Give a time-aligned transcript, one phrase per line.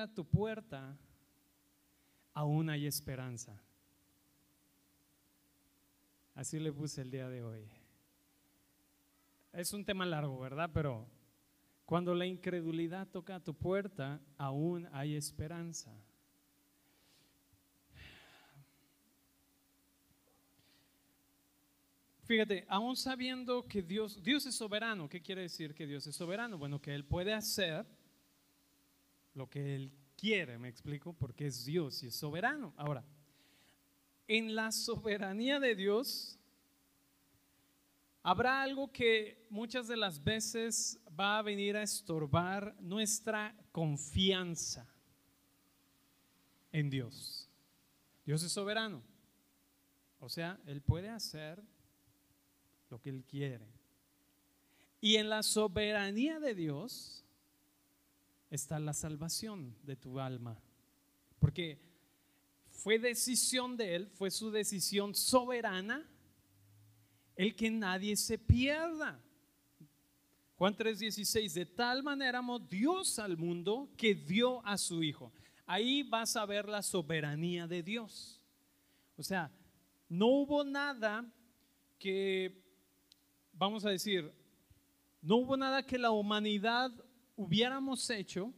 [0.00, 0.98] Cuando la incredulidad toca a tu puerta,
[2.32, 3.60] aún hay esperanza.
[6.34, 7.68] Así le puse el día de hoy.
[9.52, 10.70] Es un tema largo, ¿verdad?
[10.72, 11.06] Pero
[11.84, 15.90] cuando la incredulidad toca a tu puerta, aún hay esperanza.
[22.22, 26.56] Fíjate, aún sabiendo que Dios, Dios es soberano, ¿qué quiere decir que Dios es soberano?
[26.56, 27.84] Bueno, que Él puede hacer
[29.34, 32.74] lo que Él quiere, me explico, porque es Dios y es soberano.
[32.76, 33.04] Ahora,
[34.28, 36.38] en la soberanía de Dios,
[38.22, 44.86] habrá algo que muchas de las veces va a venir a estorbar nuestra confianza
[46.72, 47.48] en Dios.
[48.24, 49.02] Dios es soberano.
[50.20, 51.62] O sea, Él puede hacer
[52.90, 53.66] lo que Él quiere.
[55.00, 57.19] Y en la soberanía de Dios
[58.50, 60.58] está la salvación de tu alma.
[61.38, 61.80] Porque
[62.70, 66.06] fue decisión de Él, fue su decisión soberana,
[67.36, 69.18] el que nadie se pierda.
[70.56, 75.32] Juan 3:16, de tal manera amó Dios al mundo que dio a su Hijo.
[75.64, 78.40] Ahí vas a ver la soberanía de Dios.
[79.16, 79.50] O sea,
[80.08, 81.24] no hubo nada
[81.98, 82.60] que
[83.52, 84.32] vamos a decir,
[85.22, 86.90] no hubo nada que la humanidad
[87.40, 88.52] hubiéramos hecho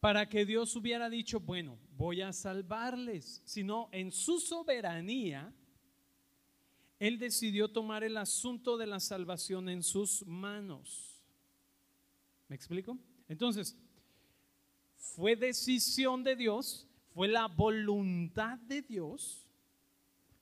[0.00, 5.52] para que Dios hubiera dicho, bueno, voy a salvarles, sino en su soberanía,
[7.00, 11.20] Él decidió tomar el asunto de la salvación en sus manos.
[12.46, 12.96] ¿Me explico?
[13.28, 13.76] Entonces,
[14.96, 19.46] fue decisión de Dios, fue la voluntad de Dios,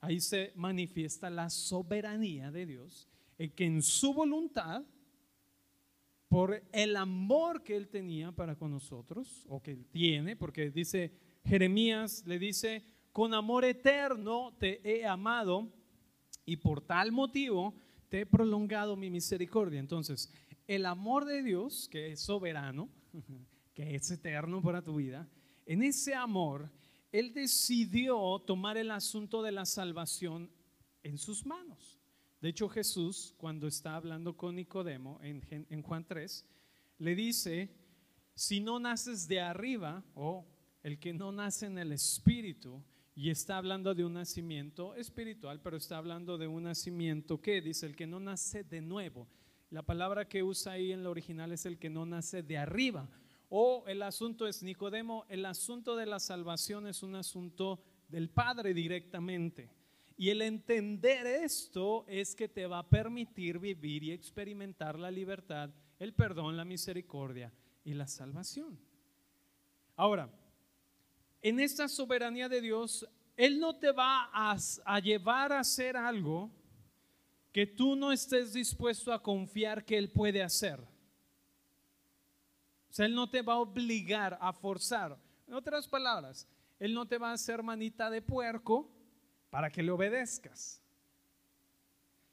[0.02, 3.08] ahí se manifiesta la soberanía de Dios
[3.38, 4.82] el que en su voluntad,
[6.28, 11.12] por el amor que él tenía para con nosotros, o que él tiene, porque dice
[11.44, 15.72] Jeremías, le dice, con amor eterno te he amado
[16.44, 17.74] y por tal motivo
[18.08, 19.80] te he prolongado mi misericordia.
[19.80, 20.32] Entonces,
[20.66, 22.88] el amor de Dios, que es soberano,
[23.74, 25.28] que es eterno para tu vida,
[25.64, 26.70] en ese amor,
[27.12, 30.50] Él decidió tomar el asunto de la salvación
[31.02, 31.95] en sus manos.
[32.46, 36.46] De hecho, Jesús, cuando está hablando con Nicodemo en, Juan 3,
[36.98, 37.74] le dice,
[38.36, 40.46] si no naces de arriba, o
[40.84, 42.80] el que no nace en el Espíritu,
[43.16, 47.84] y está hablando de un nacimiento espiritual, pero está hablando de un nacimiento que dice,
[47.84, 49.26] el que no nace de nuevo.
[49.70, 53.10] La palabra que usa ahí en lo original es el que no nace de arriba.
[53.48, 58.72] O el asunto es Nicodemo, el asunto de la salvación es un asunto del Padre
[58.72, 59.68] directamente.
[60.16, 65.70] Y el entender esto es que te va a permitir vivir y experimentar la libertad,
[65.98, 67.52] el perdón, la misericordia
[67.84, 68.78] y la salvación.
[69.94, 70.30] Ahora,
[71.42, 73.06] en esta soberanía de Dios,
[73.36, 76.50] Él no te va a, llevar a hacer algo
[77.52, 80.80] que tú no estés dispuesto a confiar que Él puede hacer.
[82.88, 85.18] O sea, Él no te va a obligar a forzar.
[85.46, 86.48] En otras palabras,
[86.78, 88.95] Él no te va a hacer manita de puerco
[89.50, 90.82] para que le obedezcas.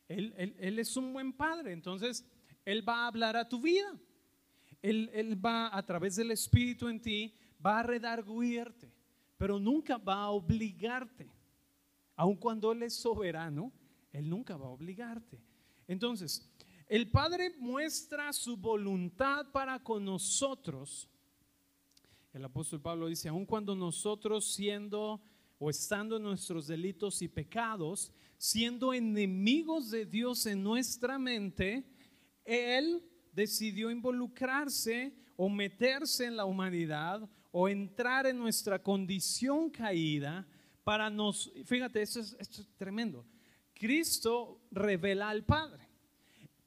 [0.07, 2.25] Él, es un buen padre, entonces
[2.65, 3.97] Él va a hablar a tu vida.
[4.81, 7.33] Él, él va a través del Espíritu en ti,
[7.65, 8.93] va a redarguirte,
[9.37, 11.31] pero nunca va a obligarte.
[12.15, 13.71] Aun cuando Él es soberano,
[14.11, 15.41] Él nunca va a obligarte.
[15.87, 16.49] Entonces,
[16.87, 21.09] el Padre muestra su voluntad para con nosotros.
[22.33, 25.21] El apóstol Pablo dice, aun cuando nosotros siendo
[25.63, 31.85] o estando en nuestros delitos y pecados, siendo enemigos de Dios en nuestra mente,
[32.43, 33.01] Él
[33.31, 40.45] decidió involucrarse o meterse en la humanidad o entrar en nuestra condición caída
[40.83, 43.25] para nos, fíjate, esto es, esto es tremendo.
[43.73, 45.87] Cristo revela al Padre.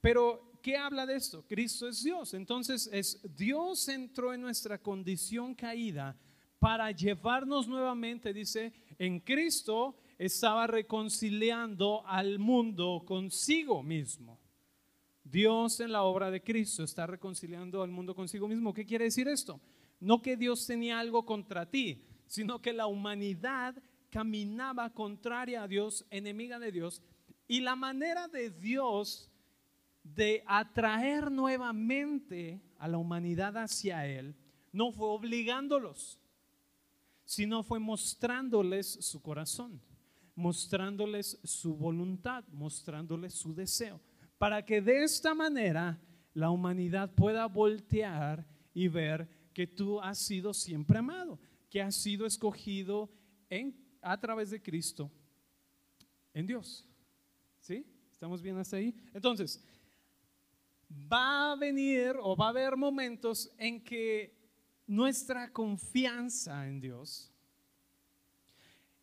[0.01, 1.45] Pero, ¿qué habla de esto?
[1.45, 2.33] Cristo es Dios.
[2.33, 6.17] Entonces, es Dios entró en nuestra condición caída
[6.59, 14.39] para llevarnos nuevamente, dice, en Cristo estaba reconciliando al mundo consigo mismo.
[15.23, 18.73] Dios en la obra de Cristo está reconciliando al mundo consigo mismo.
[18.73, 19.59] ¿Qué quiere decir esto?
[19.99, 23.75] No que Dios tenía algo contra ti, sino que la humanidad
[24.09, 27.01] caminaba contraria a Dios, enemiga de Dios.
[27.47, 29.29] Y la manera de Dios
[30.03, 34.35] de atraer nuevamente a la humanidad hacia Él
[34.71, 36.19] no fue obligándolos,
[37.27, 39.81] sino fue mostrándoles su corazón,
[40.33, 43.99] mostrándoles su voluntad, mostrándoles su deseo,
[44.37, 45.99] para que de esta manera
[46.33, 51.37] la humanidad pueda voltear y ver que tú has sido siempre amado,
[51.69, 53.11] que has sido escogido
[53.49, 55.11] en, a través de Cristo
[56.33, 56.87] en Dios.
[57.59, 57.85] ¿Sí?
[58.09, 58.95] ¿Estamos bien hasta ahí?
[59.13, 59.61] Entonces,
[61.11, 64.36] va a venir o va a haber momentos en que
[64.87, 67.31] nuestra confianza en Dios,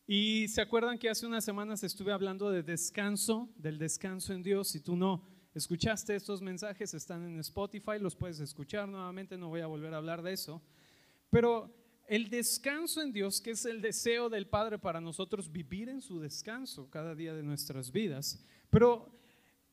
[0.06, 4.68] y se acuerdan que hace unas semanas estuve hablando de descanso, del descanso en Dios.
[4.68, 9.62] Si tú no escuchaste estos mensajes, están en Spotify, los puedes escuchar nuevamente, no voy
[9.62, 10.60] a volver a hablar de eso.
[11.30, 11.74] Pero
[12.06, 16.20] el descanso en Dios, que es el deseo del Padre para nosotros vivir en su
[16.20, 18.44] descanso cada día de nuestras vidas.
[18.68, 19.10] Pero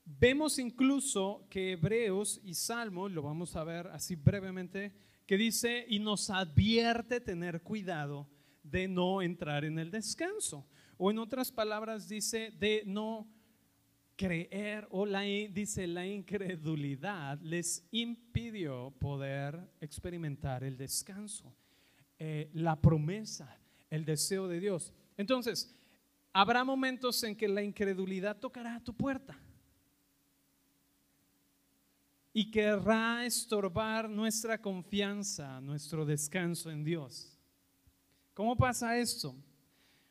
[0.06, 4.94] vemos incluso que Hebreos y Salmos, lo vamos a ver así brevemente,
[5.32, 8.28] que dice y nos advierte tener cuidado
[8.64, 10.68] de no entrar en el descanso.
[10.98, 13.30] O en otras palabras dice de no
[14.18, 21.56] creer o la, dice la incredulidad les impidió poder experimentar el descanso,
[22.20, 23.58] eh, la promesa,
[23.90, 24.94] el deseo de Dios.
[25.16, 25.74] Entonces,
[26.34, 29.40] habrá momentos en que la incredulidad tocará a tu puerta
[32.34, 37.38] y querrá estorbar nuestra confianza, nuestro descanso en Dios.
[38.34, 39.36] ¿Cómo pasa esto?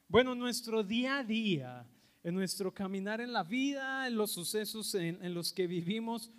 [0.06, 1.86] Bueno, nuestro día a día,
[2.22, 6.30] en nuestro caminar en la vida, en los sucesos en, los que vivimos,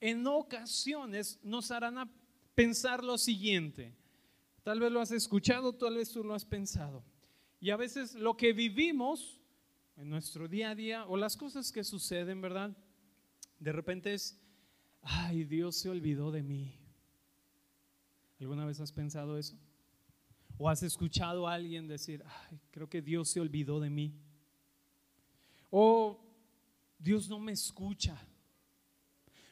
[0.00, 2.10] en ocasiones nos harán
[2.54, 3.94] pensar lo siguiente.
[4.64, 7.04] Tal vez lo has escuchado, tal vez tú lo has pensado.
[7.60, 9.40] Y a veces lo que vivimos
[9.96, 12.76] en nuestro día a día o las cosas que suceden, ¿verdad?
[13.58, 14.40] De repente es,
[15.02, 16.74] ay, Dios se olvidó de mí.
[18.40, 19.56] ¿Alguna vez has pensado eso?
[20.56, 24.14] ¿O has escuchado a alguien decir, Ay, creo que Dios se olvidó de mí?
[25.70, 26.18] O
[26.98, 28.16] Dios no me escucha.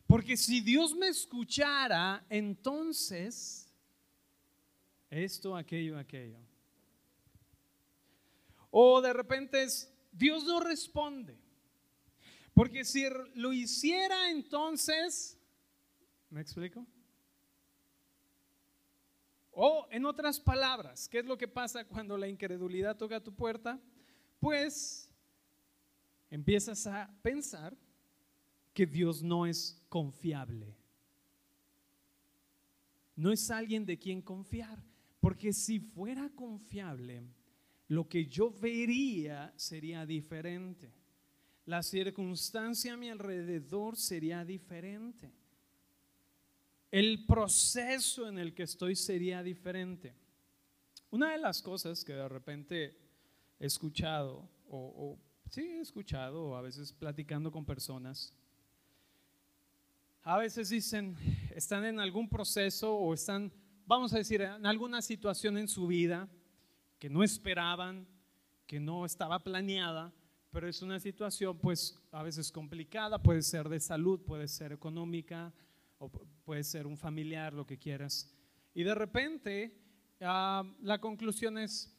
[0.07, 3.67] Porque si Dios me escuchara, entonces
[5.11, 6.39] esto, aquello, aquello.
[8.71, 11.39] O de repente es, Dios no responde.
[12.57, 13.05] Porque si
[13.35, 15.39] lo hiciera, entonces,
[16.31, 16.87] ¿me explico?
[19.51, 23.79] O en otras palabras, ¿qué es lo que pasa cuando la incredulidad toca tu puerta?
[24.41, 25.13] Pues
[26.31, 27.77] empiezas a pensar
[28.73, 30.75] que Dios no es confiable.
[33.17, 34.83] No es alguien de quien confiar,
[35.21, 37.23] porque si fuera confiable,
[37.89, 41.06] lo que yo vería sería diferente.
[41.67, 45.33] La circunstancia a mi alrededor sería diferente
[46.91, 50.15] el proceso en el que estoy sería diferente.
[51.11, 52.97] Una de las cosas que de repente
[53.59, 55.19] he escuchado, o,
[55.51, 58.33] sí he escuchado, o a veces platicando con personas,
[60.23, 61.17] a veces dicen,
[61.55, 63.53] están en algún proceso o están,
[63.87, 66.29] vamos a decir, en alguna situación en su vida
[66.99, 68.07] que no esperaban,
[68.67, 70.13] que no estaba planeada,
[70.57, 75.53] pero es una situación pues a veces complicada, puede ser de salud, puede ser económica,
[75.99, 78.35] o puede ser un familiar, lo que quieras.
[78.73, 79.79] Y de repente
[80.23, 81.95] ah, la conclusión es,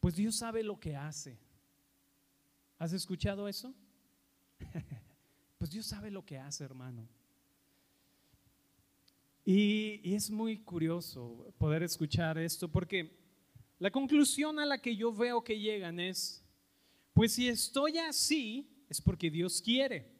[0.00, 1.38] pues Dios sabe lo que hace.
[2.78, 3.74] ¿Has escuchado eso?
[5.58, 7.06] pues Dios sabe lo que hace, hermano.
[9.44, 13.20] Y, y, es muy curioso poder escuchar esto porque
[13.78, 16.41] la conclusión a la que yo veo que llegan es,
[17.12, 20.10] pues si estoy así, es porque Dios quiere.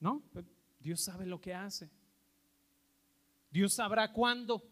[0.00, 0.22] ¿No?
[0.80, 1.90] Dios sabe lo que hace.
[3.50, 4.62] Dios sabrá cuándo.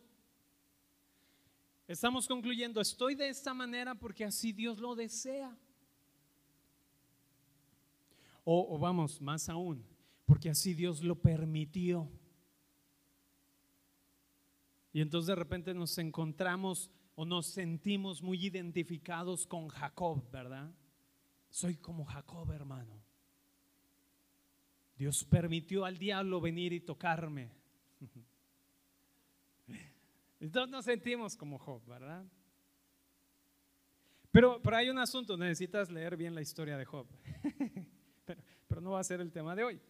[1.86, 5.56] Estamos concluyendo, estoy de esta manera porque así Dios lo desea.
[8.44, 9.84] O, vamos, más aún,
[10.26, 12.10] porque así Dios lo permitió.
[14.92, 20.72] Y entonces de repente nos encontramos o nos sentimos muy identificados con Jacob, ¿verdad?
[21.48, 23.00] Soy como Jacob, hermano.
[24.96, 27.50] Dios permitió al diablo venir y tocarme.
[30.40, 32.24] Entonces nos sentimos como Job, ¿verdad?
[34.30, 37.06] Pero, pero hay un asunto, necesitas leer bien la historia de Job.
[38.68, 39.80] pero, no va a ser el tema de hoy.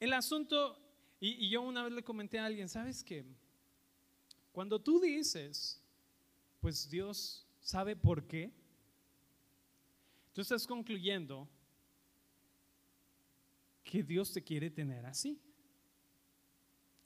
[0.00, 0.76] El asunto,
[1.20, 3.24] y yo una vez le comenté a alguien, ¿sabes qué?
[4.50, 5.81] Cuando tú dices,
[6.62, 8.50] pues Dios sabe por qué,
[10.32, 11.46] tú estás concluyendo
[13.84, 15.38] que Dios te quiere tener así.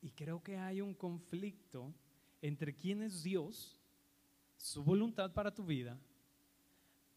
[0.02, 1.92] Y creo que hay un conflicto
[2.40, 3.76] entre quién es Dios,
[4.58, 5.98] su voluntad para tu vida,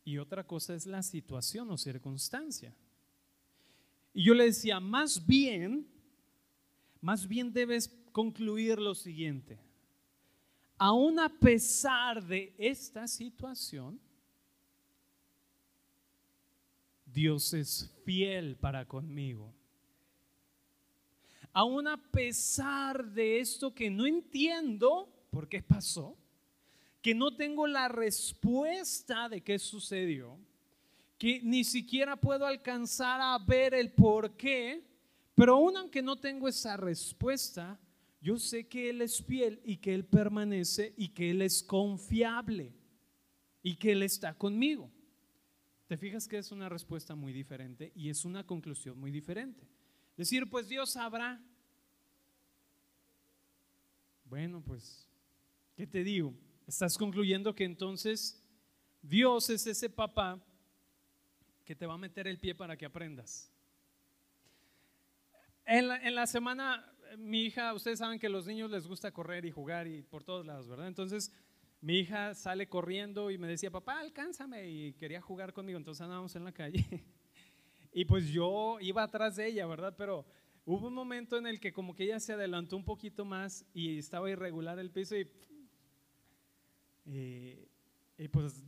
[0.03, 2.74] y otra cosa es la situación o circunstancia.
[4.13, 5.86] Y yo le decía, más bien,
[7.01, 9.58] Más bien debes concluir lo siguiente.
[10.81, 14.00] Aún a pesar de esta situación,
[17.05, 19.53] Dios es fiel para conmigo.
[21.51, 26.17] Aún a pesar de esto que no entiendo por qué pasó,
[27.01, 30.38] que no tengo la respuesta de qué sucedió,
[31.17, 34.81] que ni siquiera puedo alcanzar a ver el por qué,
[35.36, 37.77] pero aún aunque no tengo esa respuesta,
[38.21, 42.73] yo sé que Él es fiel y que Él permanece y que Él es confiable
[43.63, 44.91] y que Él está conmigo.
[45.88, 49.67] ¿Te fijas que es una respuesta muy diferente y es una conclusión muy diferente?
[50.15, 51.41] Decir, pues Dios sabrá.
[54.25, 55.07] Bueno, pues,
[55.75, 56.35] ¿qué te digo?
[56.67, 58.43] Estás concluyendo que entonces
[59.01, 60.39] Dios es ese papá
[61.65, 63.51] que te va a meter el pie para que aprendas.
[65.65, 69.11] En la, en la semana, mi hija, ustedes saben que a los niños les gusta
[69.11, 70.87] correr y jugar y por todos lados, ¿verdad?
[70.87, 71.31] Entonces,
[71.81, 76.35] mi hija sale corriendo y me decía, papá, alcánzame, y quería jugar conmigo, entonces andábamos
[76.35, 76.85] en la calle.
[77.93, 79.95] y pues yo iba atrás de ella, ¿verdad?
[79.97, 80.25] Pero
[80.65, 83.97] hubo un momento en el que como que ella se adelantó un poquito más y
[83.97, 85.27] estaba irregular el piso y,
[88.17, 88.63] y, pues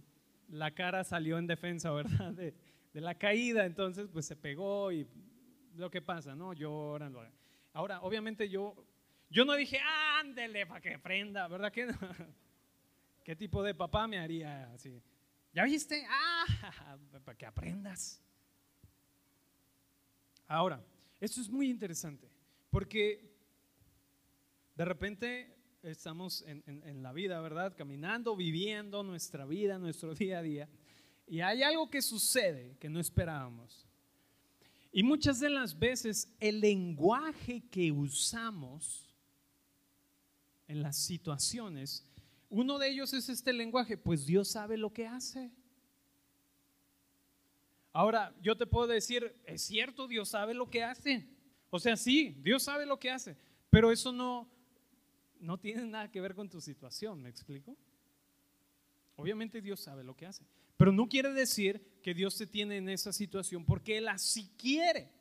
[0.50, 2.34] la cara salió en defensa, ¿verdad?
[2.34, 2.54] De,
[2.94, 5.06] de, la caída, entonces pues se pegó y
[5.76, 6.54] lo que pasa, ¿no?
[6.54, 7.14] Lloran.
[7.74, 8.76] Ahora, obviamente yo,
[9.30, 9.80] yo no dije,
[10.20, 11.94] ándele para que aprenda, ¿verdad que no?
[13.24, 15.02] ¿Qué tipo de papá me haría así?
[15.54, 16.06] ¿Ya viste?
[16.10, 18.22] Ah, para que aprendas.
[20.48, 20.84] Ahora,
[21.20, 22.30] esto es muy interesante,
[22.70, 23.32] porque
[24.76, 27.76] de repente estamos en, en, la vida, ¿verdad?
[27.76, 30.70] Caminando, viviendo nuestra vida, nuestro día a día,
[31.28, 33.88] y hay algo que sucede que no esperábamos.
[34.92, 39.06] Y muchas de las veces el lenguaje que usamos
[40.68, 42.06] en las situaciones
[42.52, 45.50] uno de ellos es este lenguaje, pues Dios sabe lo que hace.
[47.94, 51.30] Ahora, yo te puedo decir, es cierto, Dios sabe lo que hace.
[51.70, 53.38] O sea, sí, Dios sabe lo que hace,
[53.70, 54.50] pero eso no,
[55.40, 57.78] no tiene nada que ver con tu situación, ¿me explico?
[59.16, 60.44] Obviamente Dios sabe lo que hace,
[60.82, 65.12] pero no quiere decir que Dios te tiene en esa situación porque Él así quiere.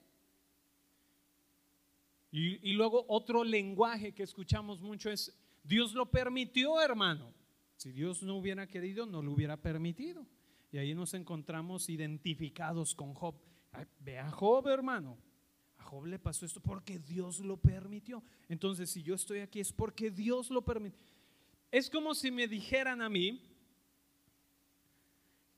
[2.31, 7.35] Y, luego otro lenguaje que escuchamos mucho es, Dios lo permitió, hermano.
[7.77, 10.27] Si Dios no hubiera querido, no lo hubiera permitido.
[10.73, 13.35] Y ahí nos encontramos identificados con Job.
[13.99, 15.19] ve a Job, hermano.
[15.77, 18.25] A Job le pasó esto porque Dios lo permitió.
[18.49, 21.05] Entonces, si yo estoy aquí es porque Dios lo permitió.
[21.71, 23.50] Es como si me dijeran a mí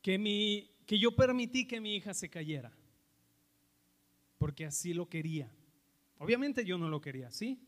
[0.02, 2.72] que, mi, que yo permití que mi hija se cayera.
[4.36, 5.50] Porque así lo quería.
[6.18, 7.60] Obviamente yo no lo quería, ¿sí?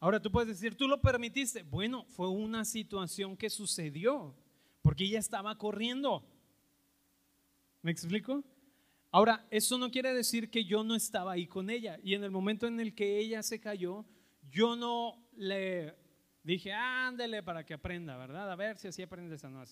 [0.00, 1.62] Ahora tú puedes decir, tú lo permitiste.
[1.62, 4.34] Bueno, fue una situación que sucedió,
[4.82, 6.24] porque ella estaba corriendo.
[7.82, 8.42] ¿Me explico?
[9.10, 11.98] Ahora, eso no quiere decir que yo no estaba ahí con ella.
[12.02, 14.04] Y en el momento en el que ella se cayó,
[14.50, 15.94] yo no le
[16.42, 18.50] dije, ándele para que aprenda, ¿verdad?
[18.50, 19.64] A ver si así aprende esa no.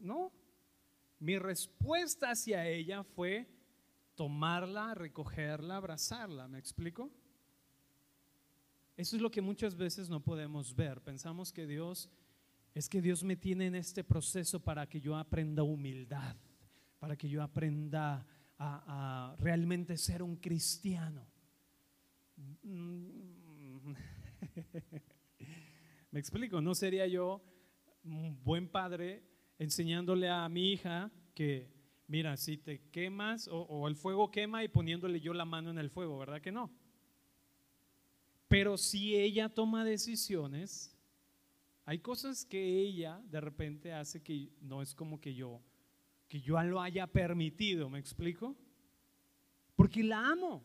[0.00, 0.32] No.
[1.22, 3.48] Mi respuesta hacia ella fue
[4.16, 6.48] tomarla, recogerla, abrazarla.
[6.48, 7.12] ¿Me explico?
[8.96, 11.00] Eso es lo que muchas veces no podemos ver.
[11.00, 12.10] Pensamos que Dios
[12.74, 16.34] es que Dios me tiene en este proceso para que yo aprenda humildad,
[16.98, 18.26] para que yo aprenda
[18.58, 21.24] a, realmente ser un cristiano.
[26.10, 27.40] Me explico, no sería yo
[28.02, 29.31] un buen padre
[29.62, 31.70] enseñándole a mi hija que,
[32.08, 35.78] mira, si te quemas o, o el fuego quema y poniéndole yo la mano en
[35.78, 36.70] el fuego, ¿verdad que no?
[38.48, 40.96] Pero si ella toma decisiones,
[41.84, 45.60] hay cosas que ella de repente hace que no es como que yo,
[46.28, 48.56] que yo lo haya permitido, ¿me explico?
[49.76, 50.64] Porque la amo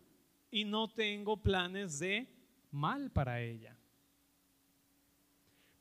[0.50, 2.28] y no tengo planes de
[2.72, 3.78] mal para ella.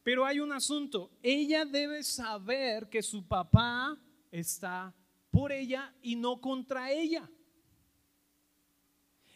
[0.06, 3.98] Pero hay un asunto, ella debe saber que su papá
[4.30, 4.94] está
[5.32, 7.28] por ella y no contra ella.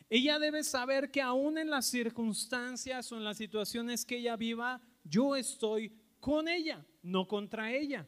[0.09, 4.81] Ella debe saber que aún en las circunstancias o en las situaciones que ella viva,
[5.03, 8.07] yo estoy con ella, no contra ella.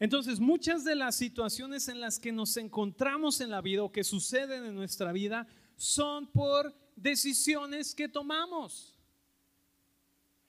[0.00, 4.02] Entonces, muchas de las situaciones en las que nos encontramos en la vida o que
[4.02, 8.93] suceden en nuestra vida son por decisiones que tomamos.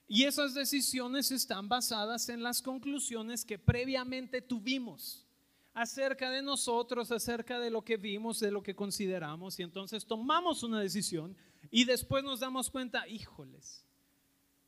[0.07, 5.25] Y esas decisiones están basadas en las conclusiones que previamente tuvimos
[5.73, 10.63] acerca de nosotros, acerca de lo que vimos, de lo que consideramos, y entonces tomamos
[10.63, 11.35] una decisión
[11.71, 13.83] Y después nos damos cuenta, híjoles,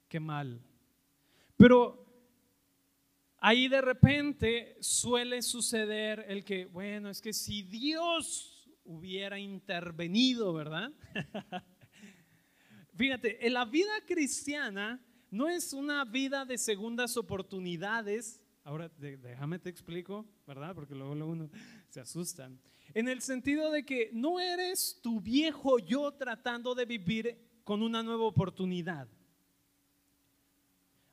[0.09, 0.59] qué mal.
[1.55, 2.05] Pero
[3.37, 10.91] ahí de repente suele suceder el que, bueno, es que si Dios hubiera intervenido, ¿verdad?
[12.95, 14.99] Fíjate, en la vida cristiana
[15.37, 18.41] no es una vida de segundas oportunidades.
[18.63, 20.73] Ahora déjame te explico, ¿verdad?
[20.73, 21.49] Porque luego, luego uno
[21.89, 22.49] se asusta.
[22.95, 28.01] En el sentido de que no eres tu viejo yo tratando de vivir con una
[28.01, 29.07] nueva oportunidad.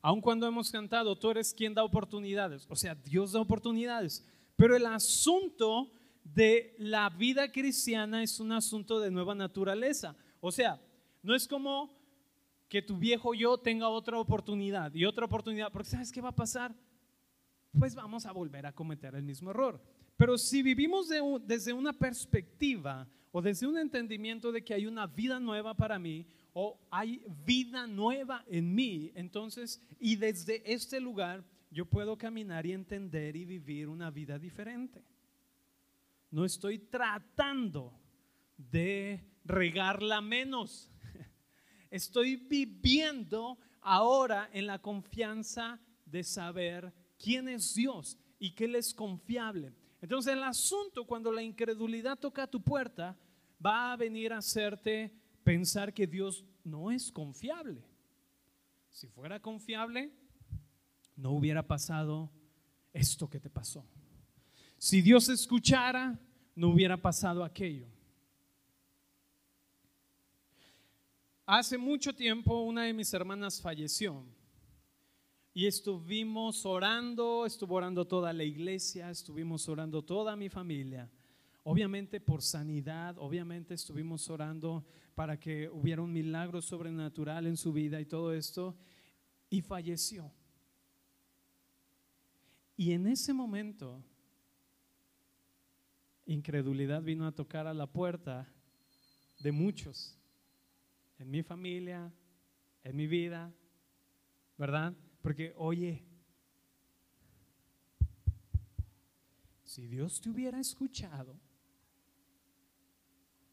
[0.00, 4.25] Aun cuando hemos cantado, tú eres quien da oportunidades, o sea, Dios da oportunidades.
[4.57, 5.90] Pero el asunto
[6.23, 10.16] de la vida cristiana es un asunto de nueva naturaleza.
[10.40, 10.81] O sea,
[11.23, 12.03] no es como
[12.75, 16.35] que tu viejo yo tenga otra oportunidad y otra oportunidad, porque ¿sabes qué va a
[16.35, 16.75] pasar?
[17.78, 19.81] Pues vamos a volver a cometer el mismo error.
[20.16, 21.09] Pero si vivimos
[21.47, 26.26] desde una perspectiva o desde un entendimiento de que hay una vida nueva para mí
[26.52, 32.73] o hay vida nueva en mí, entonces, y desde este lugar yo puedo caminar y
[32.73, 35.04] entender y vivir una vida diferente.
[36.28, 37.93] No estoy tratando
[38.57, 40.90] de regarla menos
[41.95, 48.93] estoy viviendo ahora en la confianza de saber quién es Dios y que Él es
[48.93, 49.73] confiable.
[50.03, 53.17] Entonces el asunto cuando la incredulidad toca tu puerta
[53.65, 57.81] va a venir a hacerte pensar que Dios no es confiable.
[58.91, 60.11] Si fuera confiable,
[61.15, 62.33] no hubiera pasado
[62.93, 63.87] esto que te pasó.
[64.79, 66.19] Si Dios escuchara,
[66.57, 67.87] no hubiera pasado aquello.
[71.47, 74.25] Hace mucho tiempo una de mis hermanas falleció
[75.53, 81.11] y estuvimos orando, estuvo orando toda la iglesia, estuvimos orando toda mi familia,
[81.63, 88.00] obviamente por sanidad, obviamente estuvimos orando para que hubiera un milagro sobrenatural en su vida
[88.00, 88.75] y todo esto,
[89.50, 90.33] y falleció.
[92.75, 94.02] Y en ese momento,
[96.25, 98.50] incredulidad vino a tocar a la puerta
[99.41, 100.19] de muchos
[101.19, 102.13] en mi familia,
[102.83, 103.53] en mi vida,
[104.59, 104.95] ¿verdad?
[105.23, 106.05] Porque, oye,
[109.63, 111.39] si Dios te hubiera escuchado,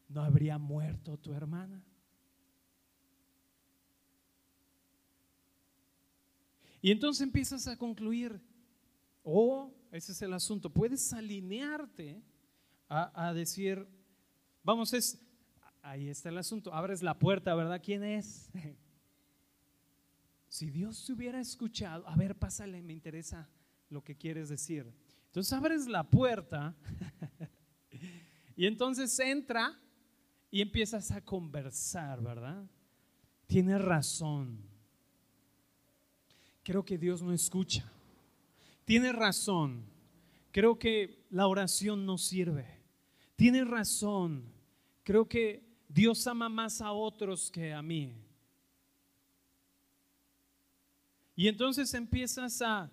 [0.08, 1.82] no habría muerto tu hermana.
[6.80, 8.40] Y entonces empiezas a concluir,
[9.22, 12.22] oh, ese es el asunto, puedes alinearte
[12.88, 13.86] a, a decir,
[14.64, 15.18] vamos, es,
[15.82, 16.72] ahí está el asunto.
[16.72, 17.80] Abres la puerta, ¿verdad?
[17.84, 18.50] ¿Quién es?
[20.48, 23.48] Si Dios te hubiera escuchado, a ver, pásale, me interesa
[23.88, 24.86] lo que quieres decir.
[25.28, 26.76] Entonces abres la puerta
[28.54, 29.80] y entonces entra
[30.50, 32.66] y empiezas a conversar, ¿verdad?
[33.46, 34.58] Tienes razón.
[36.62, 37.90] Creo que Dios no escucha.
[38.84, 39.86] Tienes razón.
[40.50, 42.66] Creo que la oración no sirve.
[43.36, 44.52] Tienes razón.
[45.02, 48.14] Creo que Dios ama más a otros que a mí.
[51.34, 52.90] Y entonces empiezas a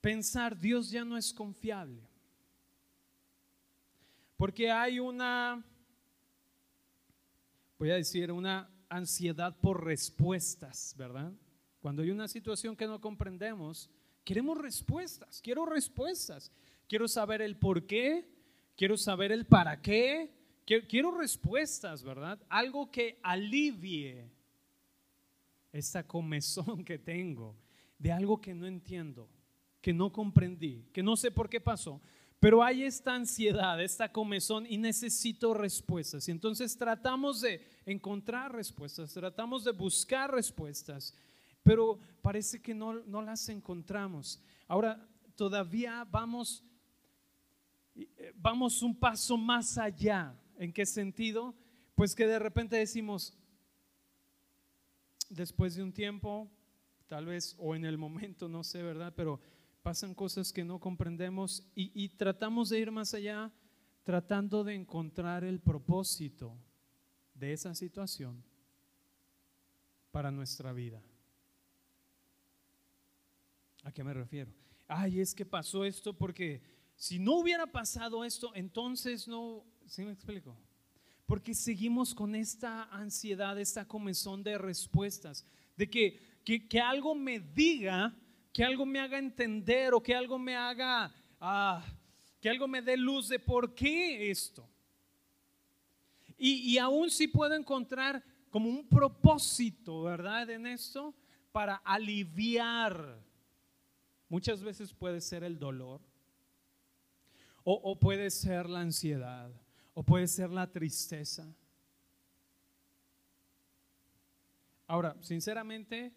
[0.00, 2.02] pensar, Dios ya no es confiable.
[4.36, 5.64] Porque hay una,
[7.78, 11.32] voy a decir, una ansiedad por respuestas, ¿verdad?
[11.80, 13.90] Cuando hay una situación que no comprendemos,
[14.24, 16.52] queremos respuestas, quiero respuestas.
[16.88, 18.26] Quiero saber el por qué,
[18.74, 20.32] quiero saber el para qué,
[20.86, 22.38] Quiero respuestas, ¿verdad?
[22.50, 24.30] Algo que alivie
[25.72, 27.56] esta comezón que tengo
[27.98, 29.30] de algo que no entiendo,
[29.80, 32.02] que no comprendí, que no sé por qué pasó.
[32.38, 36.28] Pero hay esta ansiedad, esta comezón y necesito respuestas.
[36.28, 41.14] Y entonces tratamos de encontrar respuestas, tratamos de buscar respuestas,
[41.62, 44.40] pero parece que no, no las encontramos.
[44.68, 46.62] Ahora, todavía vamos,
[47.96, 51.54] eh, vamos un paso más allá ¿En qué sentido?
[51.94, 53.32] Pues que de repente decimos,
[55.30, 56.50] después de un tiempo,
[57.06, 59.12] tal vez, o en el momento, no sé, ¿verdad?
[59.16, 59.40] Pero
[59.82, 63.52] pasan cosas que no comprendemos y, tratamos de ir más allá,
[64.02, 66.56] tratando de encontrar el propósito
[67.34, 68.42] de esa situación
[70.10, 71.00] para nuestra vida.
[73.84, 74.52] ¿A qué me refiero?
[74.88, 76.60] Ay, es que pasó esto porque
[76.96, 80.54] si no hubiera pasado esto, entonces no ¿Sí me explico?
[81.24, 85.46] Porque seguimos con esta ansiedad, esta comezón de respuestas,
[85.76, 88.14] de que, que, algo me diga,
[88.52, 91.82] que algo me haga entender o que algo me haga, ah,
[92.38, 94.68] que algo me dé luz de por qué esto.
[96.36, 100.50] Y, y aún si puedo encontrar como un propósito, ¿verdad?
[100.50, 101.14] En esto,
[101.50, 103.18] para aliviar.
[104.28, 106.02] Muchas veces puede ser el dolor,
[107.64, 109.50] o, o puede ser la ansiedad,
[109.98, 111.52] o puede ser la tristeza.
[114.86, 116.12] Ahora, sinceramente,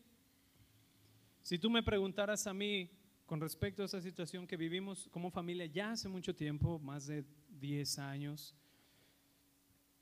[1.42, 2.92] si tú me preguntaras a mí
[3.26, 7.26] con respecto a esa situación que vivimos como familia ya hace mucho tiempo, más de
[7.60, 8.56] 10 años,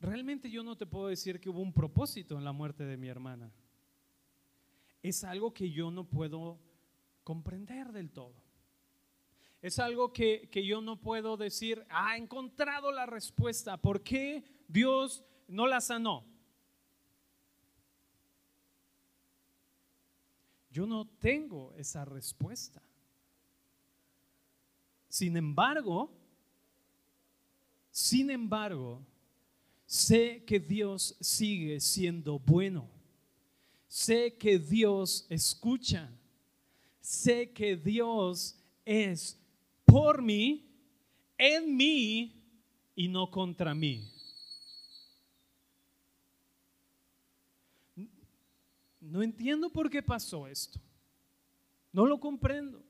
[0.01, 3.07] realmente yo no te puedo decir que hubo un propósito en la muerte de mi
[3.07, 3.49] hermana.
[5.01, 6.59] Es algo que yo no puedo
[7.23, 8.35] comprender del todo.
[9.61, 13.77] Es algo que, que yo no puedo decir, ha encontrado la respuesta.
[13.77, 16.25] ¿Por qué Dios no la sanó?
[20.71, 22.81] Yo no tengo esa respuesta.
[25.09, 26.11] Sin embargo,
[27.91, 29.03] sin embargo,
[29.85, 32.87] sé que Dios sigue siendo bueno.
[33.87, 36.09] Sé que Dios escucha.
[37.01, 39.38] Sé que Dios es
[39.89, 40.65] por mí,
[41.37, 42.33] en mí
[42.95, 44.09] y no contra mí.
[49.09, 50.79] no entiendo por qué pasó esto.
[51.91, 52.83] No lo comprendo.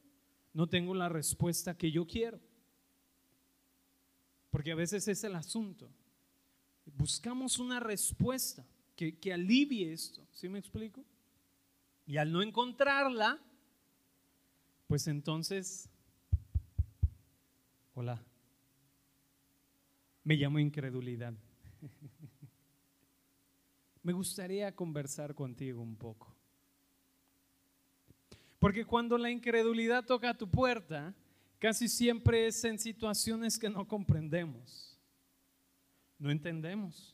[0.54, 2.40] No tengo la respuesta que yo quiero.
[4.52, 5.90] Porque a veces es el asunto.
[6.86, 10.28] Buscamos una respuesta que, que alivie esto.
[10.34, 11.06] ¿Sí me explico?
[12.06, 13.40] Y al no encontrarla,
[14.88, 15.88] pues entonces,
[18.00, 18.18] hola,
[20.24, 21.34] me llamo incredulidad.
[24.04, 26.34] me gustaría conversar contigo un poco.
[28.58, 31.14] Porque cuando la incredulidad toca a tu puerta,
[31.60, 34.98] casi siempre es en situaciones que no comprendemos,
[36.18, 37.14] no entendemos,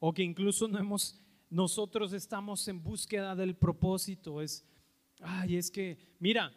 [0.00, 1.16] o que incluso no hemos,
[1.48, 4.42] nosotros estamos en búsqueda del propósito.
[4.42, 4.64] Es,
[5.20, 6.52] ay, es que, mira,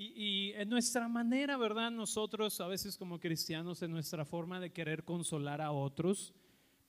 [0.00, 1.90] y, y, en nuestra manera, ¿verdad?
[1.90, 6.32] Nosotros a veces como cristianos, en nuestra forma de querer consolar a otros,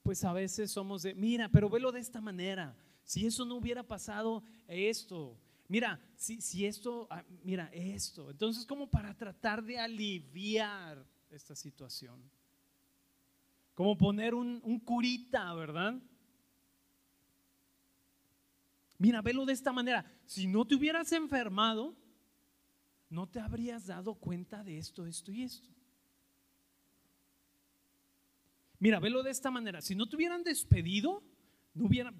[0.02, 2.74] pues a veces somos de, mira, pero velo de esta manera.
[3.04, 5.36] Si eso no hubiera pasado, esto.
[5.68, 8.30] Mira, si, si esto, ah, mira, esto.
[8.30, 12.18] Entonces, como para tratar de aliviar esta situación.
[13.74, 16.00] Como poner un, un curita, ¿verdad?
[18.96, 20.10] Mira, velo de esta manera.
[20.24, 21.94] Si no te hubieras enfermado,
[23.12, 25.68] no te habrías dado cuenta de esto, esto y esto.
[28.78, 29.82] Mira, velo de esta manera.
[29.82, 31.22] Si no te hubieran despedido,
[31.74, 32.16] no hubieran...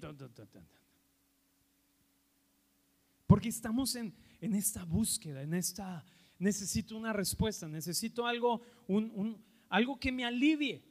[3.25, 6.05] Porque estamos en, en esta búsqueda, en esta...
[6.37, 10.83] Necesito una respuesta, necesito algo, un, un, algo que me alivie.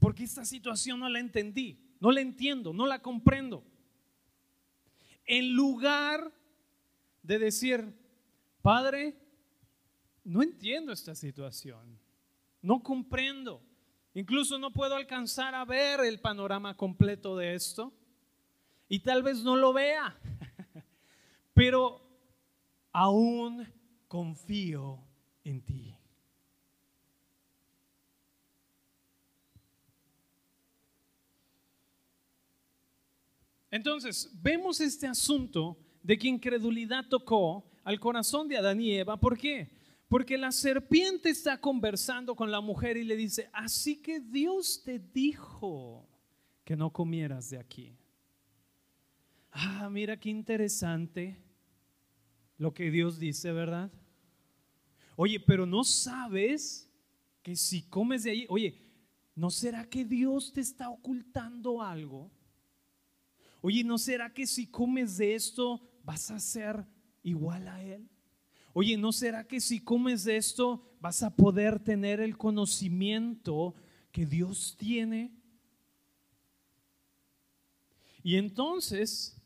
[0.00, 3.64] Porque esta situación no la entendí, no la entiendo, no la comprendo.
[5.24, 6.41] En lugar
[7.22, 7.94] de decir,
[8.60, 9.16] Padre,
[10.24, 11.98] no entiendo esta situación.
[12.60, 13.62] No comprendo.
[14.14, 17.92] Incluso no puedo alcanzar a ver el panorama completo de esto.
[18.88, 20.18] Y tal vez no lo vea.
[21.54, 22.00] Pero
[22.92, 23.66] aún
[24.06, 25.02] confío
[25.44, 25.96] en ti.
[33.70, 39.18] Entonces, vemos este asunto de que incredulidad tocó al corazón de Adán y Eva.
[39.18, 39.70] ¿Por qué?
[40.08, 44.98] Porque la serpiente está conversando con la mujer y le dice, así que Dios te
[44.98, 46.06] dijo
[46.64, 47.96] que no comieras de aquí.
[49.50, 51.38] Ah, mira qué interesante
[52.58, 53.90] lo que Dios dice, ¿verdad?
[55.16, 56.90] Oye, pero no sabes
[57.42, 58.80] que si comes de allí, oye,
[59.34, 62.30] ¿no será que Dios te está ocultando algo?
[63.60, 66.86] Oye, ¿no será que si comes de esto vas a ser
[67.22, 68.08] igual a Él?
[68.72, 73.74] Oye, ¿no será que si comes de esto vas a poder tener el conocimiento
[74.10, 75.32] que Dios tiene?
[78.22, 79.36] Y entonces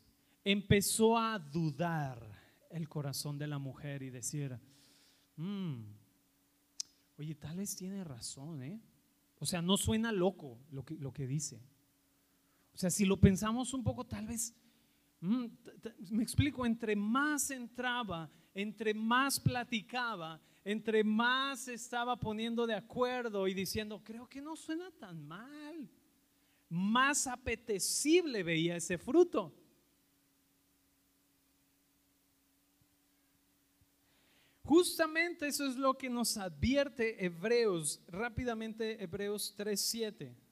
[0.43, 2.25] empezó a dudar
[2.69, 4.57] el corazón de la mujer y decir,
[5.35, 5.81] mm,
[7.17, 8.79] oye, tal vez tiene razón, ¿eh?
[9.39, 11.61] O sea, no suena loco lo que, lo que dice.
[12.73, 14.55] O sea, si lo pensamos un poco, tal vez,
[15.19, 23.53] me explico, entre más entraba entre más platicaba, entre más estaba poniendo de acuerdo y
[23.53, 25.87] diciendo, creo que no suena tan mal,
[26.67, 29.53] más apetecible veía ese fruto.
[34.63, 40.46] Justamente eso es lo que nos advierte Hebreos, rápidamente Hebreos 3.7.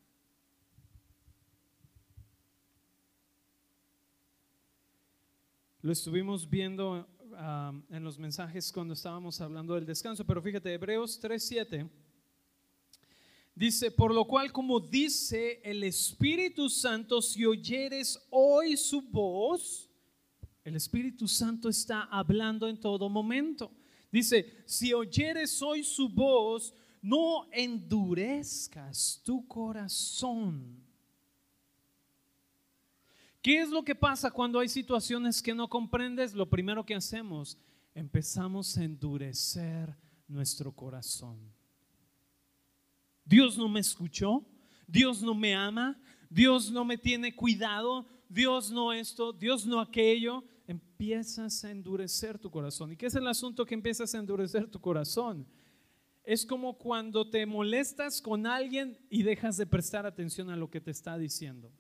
[5.86, 7.08] Lo estuvimos viendo
[7.91, 11.88] en los mensajes cuando estábamos hablando del descanso, pero fíjate, Hebreos 3:7
[13.54, 19.88] dice, por lo cual como dice el Espíritu Santo, si oyeres hoy su voz,
[20.63, 23.71] el Espíritu Santo está hablando en todo momento.
[24.12, 30.84] Dice, si oyeres hoy su voz, no endurezcas tu corazón.
[33.45, 36.34] ¿Qué es lo que pasa cuando hay situaciones que no comprendes?
[36.34, 37.60] Lo primero que hacemos,
[37.93, 39.95] empezamos a endurecer
[40.27, 41.38] nuestro corazón.
[43.23, 44.43] Dios no me escuchó,
[44.88, 45.95] Dios no me ama,
[46.27, 50.43] Dios no me tiene cuidado, Dios no esto, Dios no aquello.
[50.65, 52.93] Empiezas a endurecer tu corazón.
[52.93, 55.45] ¿Y qué es el asunto que empiezas a endurecer tu corazón?
[56.23, 60.81] Es como cuando te molestas con alguien y dejas de prestar atención a lo que
[60.81, 61.71] te está diciendo.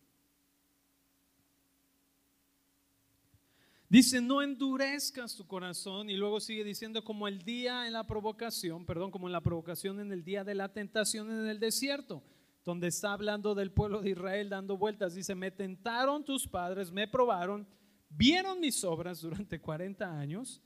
[3.87, 8.83] Dice, no endurezcas tu corazón y luego sigue diciendo como el día en la provocación,
[8.85, 12.23] perdón, como en la provocación en el día de la tentación en el desierto,
[12.63, 15.13] donde está hablando del pueblo de Israel dando vueltas.
[15.13, 17.67] Dice, me tentaron tus padres, me probaron,
[18.09, 20.63] vieron mis obras durante 40 años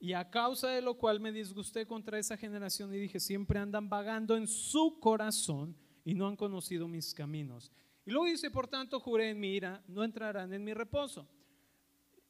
[0.00, 3.90] y a causa de lo cual me disgusté contra esa generación y dije, siempre andan
[3.90, 7.70] vagando en su corazón y no han conocido mis caminos.
[8.06, 11.28] Y luego dice, por tanto, juré en mi ira, no entrarán en mi reposo.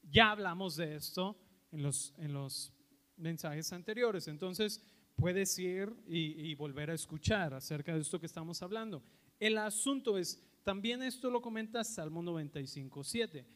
[0.02, 1.36] Ya hablamos de esto
[1.70, 2.72] en los, en los
[3.16, 4.82] mensajes anteriores, entonces
[5.16, 9.02] puedes ir y, volver a escuchar acerca de esto que estamos hablando.
[9.38, 13.46] El asunto es, también esto lo comenta Salmo 95, 7.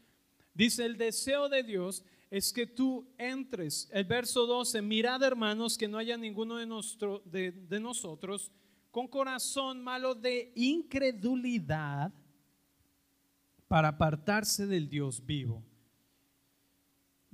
[0.54, 3.88] Dice, el deseo de Dios es que tú entres.
[3.92, 8.50] El verso 12, mirad hermanos que no haya ninguno de, de, nosotros
[8.90, 12.12] con corazón malo de incredulidad
[13.68, 15.62] para apartarse del Dios vivo.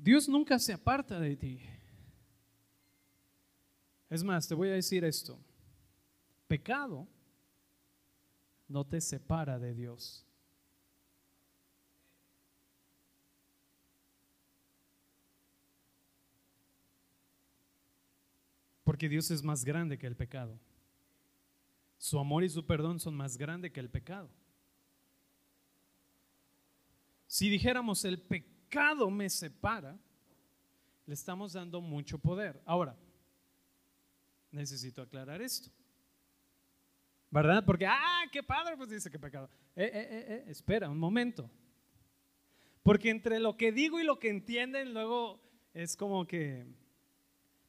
[0.03, 1.61] Dios nunca se aparta de ti.
[4.11, 5.39] Es más, te voy a decir esto.
[6.49, 7.07] Pecado
[8.67, 10.27] no te separa de Dios.
[18.83, 20.59] Porque Dios es más grande que el pecado.
[21.97, 24.29] Su amor y su perdón son más grandes que el pecado.
[27.29, 28.52] Si dijéramos el pecado
[29.11, 29.99] me separa,
[31.07, 32.61] le estamos dando mucho poder.
[32.65, 32.97] Ahora,
[34.51, 35.71] necesito aclarar esto.
[37.31, 37.65] ¿Verdad?
[37.65, 39.49] Porque, ah, qué padre, pues dice que pecado.
[39.75, 41.51] Eh, eh, eh, eh, espera un momento.
[42.83, 45.41] Porque entre lo que digo y lo que entienden, luego
[45.73, 46.67] es como que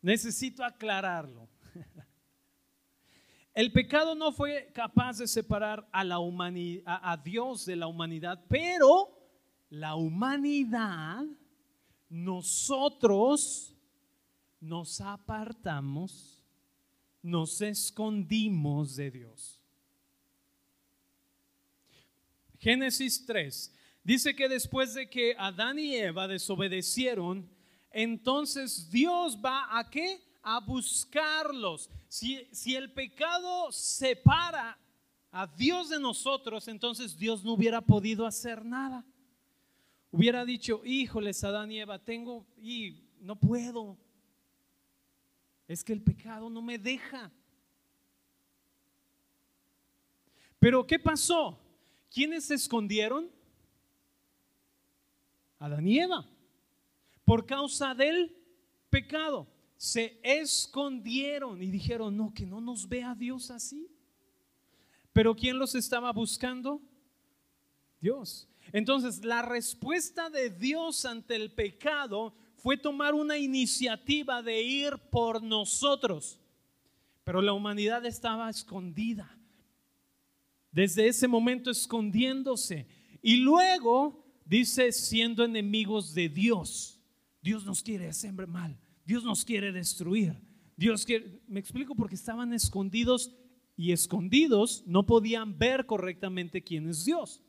[0.04, 1.48] Necesito aclararlo.
[3.54, 8.44] El pecado no fue capaz de separar a, la humanidad, a, Dios de la humanidad,
[8.50, 9.13] pero
[9.74, 11.26] la humanidad,
[12.08, 13.76] nosotros
[14.62, 16.46] nos apartamos,
[17.24, 19.60] nos escondimos de Dios.
[22.60, 27.50] Génesis 3 dice que después de que Adán y Eva desobedecieron,
[27.90, 30.22] entonces Dios va a qué?
[30.44, 31.90] A buscarlos.
[32.10, 34.78] Si, si el pecado separa
[35.32, 39.04] a Dios de nosotros, entonces Dios no hubiera podido hacer nada.
[40.14, 43.98] Hubiera dicho, híjoles, Adán y Eva, tengo y no puedo.
[45.68, 47.32] Es que el pecado no me deja.
[50.60, 51.60] Pero ¿qué pasó?
[52.14, 53.28] ¿Quiénes se escondieron?
[55.58, 56.30] Adán y Eva
[57.26, 58.38] por causa del
[58.92, 59.48] pecado.
[59.78, 63.90] Se escondieron y dijeron, no, que no nos vea Dios así.
[65.12, 66.80] Pero ¿quién los estaba buscando?
[68.00, 68.48] Dios.
[68.72, 75.44] Entonces, la respuesta de Dios ante el pecado fue tomar una iniciativa de ir por
[75.44, 76.40] nosotros.
[77.24, 79.38] Pero la humanidad estaba escondida.
[80.72, 82.88] Desde ese momento escondiéndose.
[83.22, 87.00] Y luego dice siendo enemigos de Dios.
[87.42, 90.34] Dios nos quiere hacer mal, Dios nos quiere destruir.
[90.76, 93.36] Dios quiere, me explico porque estaban escondidos
[93.76, 97.42] y escondidos no podían ver correctamente quién es Dios.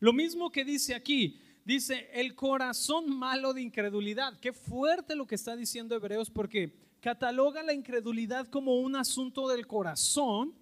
[0.00, 4.38] Lo mismo que dice aquí, dice el corazón malo de incredulidad.
[4.40, 9.66] Qué fuerte lo que está diciendo Hebreos porque cataloga la incredulidad como un asunto del
[9.66, 10.54] corazón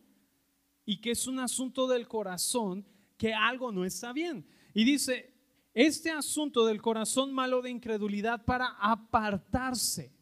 [0.85, 2.85] y que es un asunto del corazón
[3.17, 4.45] que algo no está bien.
[4.75, 5.33] Y dice,
[5.75, 10.13] este asunto del corazón malo de incredulidad para apartarse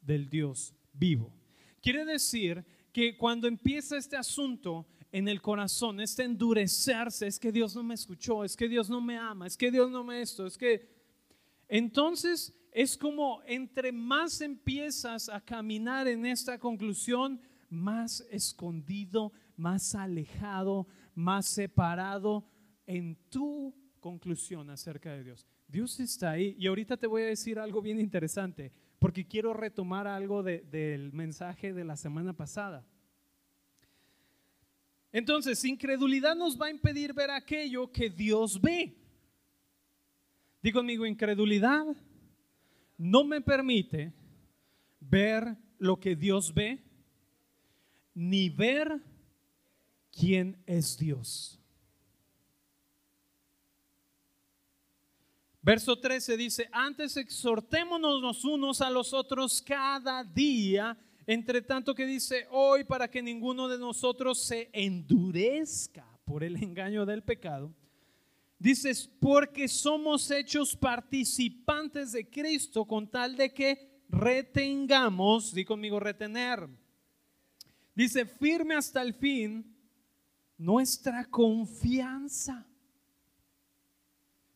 [0.00, 1.32] del Dios vivo.
[1.80, 7.76] Quiere decir que cuando empieza este asunto en el corazón, este endurecerse, es que Dios
[7.76, 10.44] no me escuchó, es que Dios no me ama, es que Dios no me esto,
[10.44, 10.88] es que
[11.68, 20.88] entonces es como entre más empiezas a caminar en esta conclusión, más escondido, más alejado,
[21.14, 22.44] más separado
[22.84, 25.46] en tu conclusión acerca de Dios.
[25.68, 26.56] Dios está ahí.
[26.58, 31.72] Y ahorita te voy a decir algo bien interesante, porque quiero retomar algo del mensaje
[31.72, 32.84] de la semana pasada.
[35.14, 38.96] Entonces, incredulidad nos va a impedir ver aquello que Dios ve.
[40.60, 41.84] Digo conmigo, incredulidad
[42.98, 44.12] no me permite
[44.98, 46.82] ver lo que Dios ve,
[48.12, 49.00] ni ver
[50.10, 51.60] quién es Dios.
[55.62, 62.06] Verso 13 dice, antes exhortémonos los unos a los otros cada día, entre tanto que
[62.06, 67.72] dice hoy para que ninguno de nosotros se endurezca por el engaño del pecado.
[68.58, 76.68] Dices, porque somos hechos participantes de Cristo con tal de que retengamos, di conmigo retener.
[77.94, 79.76] Dice, firme hasta el fin
[80.56, 82.66] nuestra confianza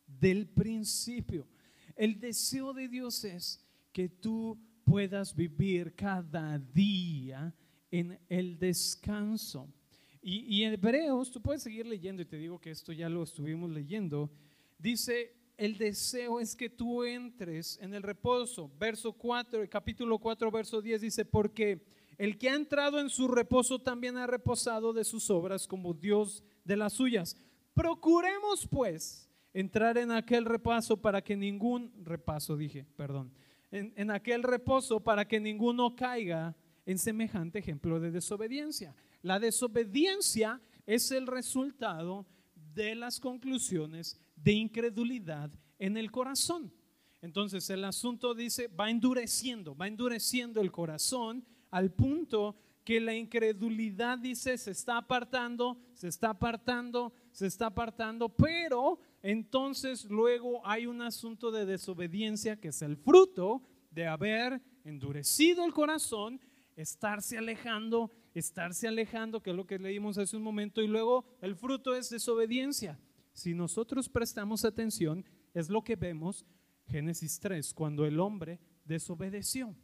[0.07, 1.47] del principio.
[1.95, 4.57] El deseo de Dios es que tú
[4.89, 7.53] puedas vivir cada día
[7.91, 9.71] en el descanso.
[10.19, 13.69] Y, en Hebreos, tú puedes seguir leyendo y te digo que esto ya lo estuvimos
[13.69, 14.31] leyendo,
[14.79, 18.71] dice, el deseo es que tú entres en el reposo.
[18.79, 21.85] Verso 4, capítulo 4, verso 10 dice, porque
[22.17, 26.43] el que ha entrado en su reposo también ha reposado de sus obras como Dios
[26.65, 27.37] de las suyas.
[27.75, 33.31] Procuremos pues entrar en aquel repaso para que ningún, repaso dije, perdón,
[33.71, 36.55] en, aquel reposo para que ninguno caiga
[36.85, 38.95] en semejante ejemplo de desobediencia.
[39.21, 42.25] La desobediencia es el resultado
[42.73, 46.73] de las conclusiones de incredulidad en el corazón.
[47.21, 54.17] Entonces el asunto dice, va endureciendo, va endureciendo el corazón al punto que la incredulidad
[54.17, 61.01] dice, se está apartando, se está apartando, se está apartando, pero entonces luego hay un
[61.01, 66.39] asunto de desobediencia que es el fruto de haber endurecido el corazón,
[66.75, 71.55] estarse alejando, estarse alejando, que es lo que leímos hace un momento, y luego el
[71.55, 72.99] fruto es desobediencia.
[73.33, 76.45] Si nosotros prestamos atención, es lo que vemos
[76.87, 79.75] Génesis 3, cuando el hombre desobedeció.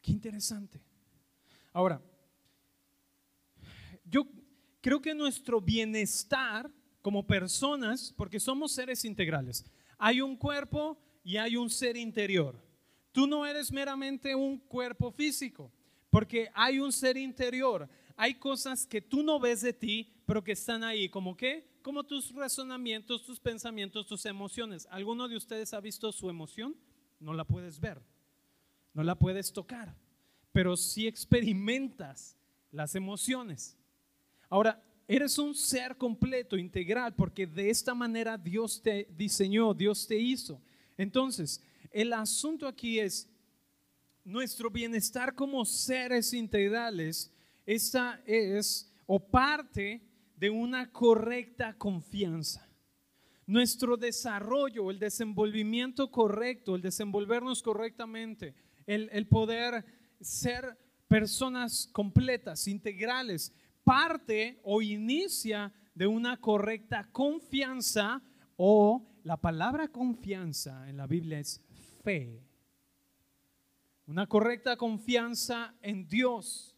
[0.00, 0.80] Qué interesante.
[1.72, 2.00] Ahora,
[4.04, 4.26] yo
[4.80, 6.70] creo que nuestro bienestar
[7.06, 9.64] como personas, porque somos seres integrales.
[9.96, 12.60] Hay un cuerpo y hay un ser interior.
[13.12, 15.70] Tú no eres meramente un cuerpo físico,
[16.10, 17.88] porque hay un ser interior.
[18.16, 21.78] Hay cosas que tú no ves de ti, pero que están ahí, como qué?
[21.80, 24.88] Como tus razonamientos, tus pensamientos, tus emociones.
[24.90, 26.74] ¿Alguno de ustedes ha visto su emoción?
[27.20, 28.02] No la puedes ver,
[28.94, 29.94] no la puedes tocar,
[30.50, 32.36] pero sí experimentas
[32.72, 33.78] las emociones.
[34.48, 40.18] Ahora, Eres un ser completo, integral, porque de esta manera Dios te diseñó, Dios te
[40.18, 40.60] hizo.
[40.98, 43.28] Entonces, el asunto aquí es
[44.24, 47.32] nuestro bienestar como seres integrales.
[47.64, 50.02] Esta es o parte
[50.36, 52.68] de una correcta confianza.
[53.46, 58.54] Nuestro desarrollo, el desenvolvimiento correcto, el desenvolvernos correctamente,
[58.86, 59.84] el, el poder
[60.20, 63.52] ser personas completas, integrales,
[63.86, 68.20] parte o inicia de una correcta confianza
[68.56, 71.62] o la palabra confianza en la Biblia es
[72.02, 72.42] fe.
[74.08, 76.74] Una correcta confianza en Dios.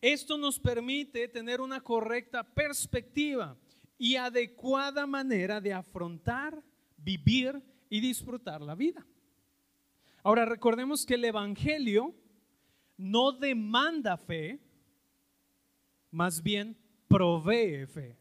[0.00, 3.58] Esto nos permite tener una correcta perspectiva
[3.98, 6.62] y adecuada manera de afrontar,
[6.96, 9.06] vivir y disfrutar la vida.
[10.22, 12.14] Ahora recordemos que el Evangelio
[12.96, 14.58] no demanda fe,
[16.10, 16.76] más bien
[17.08, 18.16] provee fe.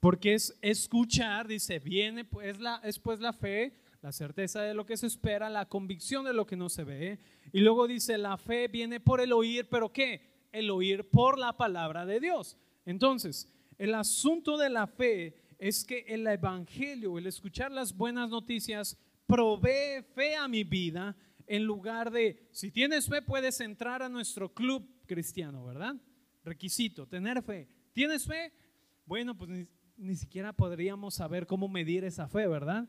[0.00, 4.98] Porque es escuchar, dice, viene pues es pues la fe, la certeza de lo que
[4.98, 7.18] se espera, la convicción de lo que no se ve.
[7.52, 10.48] Y luego dice, la fe viene por el oír, pero ¿qué?
[10.52, 12.58] El oír por la palabra de Dios.
[12.84, 13.48] Entonces,
[13.78, 20.02] el asunto de la fe es que el Evangelio, el escuchar las buenas noticias, provee
[20.14, 21.16] fe a mi vida
[21.46, 25.96] en lugar de, si tienes fe, puedes entrar a nuestro club cristiano, ¿verdad?
[26.44, 27.68] Requisito, tener fe.
[27.92, 28.52] ¿Tienes fe?
[29.06, 32.88] Bueno, pues ni, siquiera podríamos saber cómo medir esa fe, ¿verdad?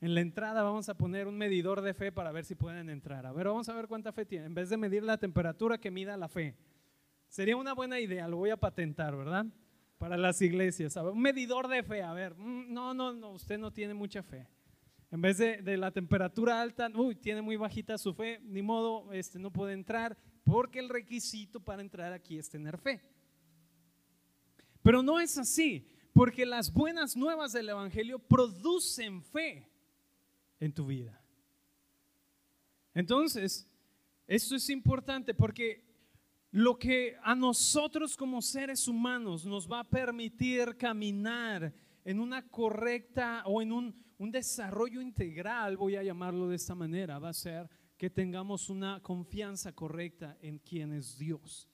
[0.00, 3.26] En la entrada vamos a poner un medidor de fe para ver si pueden entrar.
[3.26, 4.48] A ver, vamos a ver cuánta fe tienen.
[4.48, 6.56] En vez de medir la temperatura, que mida la fe.
[7.28, 9.46] Sería una buena idea, lo voy a patentar, ¿verdad?
[10.00, 10.96] para las iglesias.
[10.96, 12.02] Un medidor de fe.
[12.02, 14.48] A ver, mm, no, no, no, usted no tiene mucha fe.
[15.10, 19.12] En vez de, de, la temperatura alta, uy, tiene muy bajita su fe, ni modo,
[19.12, 23.02] este, no puede entrar, porque el requisito para entrar aquí es tener fe.
[24.82, 29.68] Pero no es así, porque las buenas nuevas del Evangelio producen fe
[30.60, 31.20] en tu vida.
[32.94, 33.68] Entonces,
[34.26, 35.84] esto es importante porque
[36.52, 41.72] lo que a nosotros como seres humanos nos va a permitir caminar
[42.04, 47.18] en una correcta o en un, un, desarrollo integral, voy a llamarlo de esta manera,
[47.18, 51.68] va a ser que tengamos una confianza correcta en quién es Dios.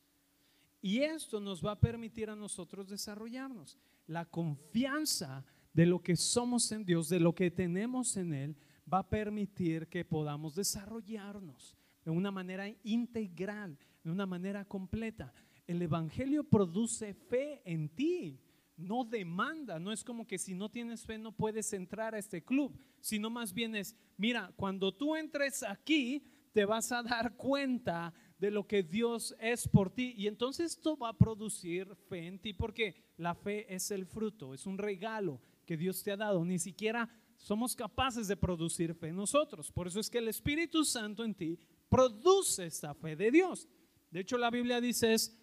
[0.81, 3.79] Y esto nos va a permitir a nosotros desarrollarnos.
[4.07, 8.57] La confianza de lo que somos en Dios, de lo que tenemos en Él,
[8.93, 15.35] va a permitir que podamos desarrollarnos de una manera integral, de una manera completa.
[15.67, 18.41] El Evangelio produce fe en ti,
[18.77, 22.45] no demanda, no es como que si no tienes fe no puedes entrar a este
[22.45, 28.15] club, sino más bien es, mira, cuando tú entres aquí, te vas a dar cuenta
[28.39, 32.39] de lo que Dios es por ti y entonces esto va a producir fe en
[32.39, 36.45] ti porque la fe es el fruto, es un regalo que Dios te ha dado,
[36.45, 39.71] ni siquiera somos capaces de producir fe nosotros.
[39.71, 41.59] Por eso es que el Espíritu Santo en ti
[41.91, 43.69] produce esta fe de Dios.
[44.11, 45.39] De hecho, la Biblia dice es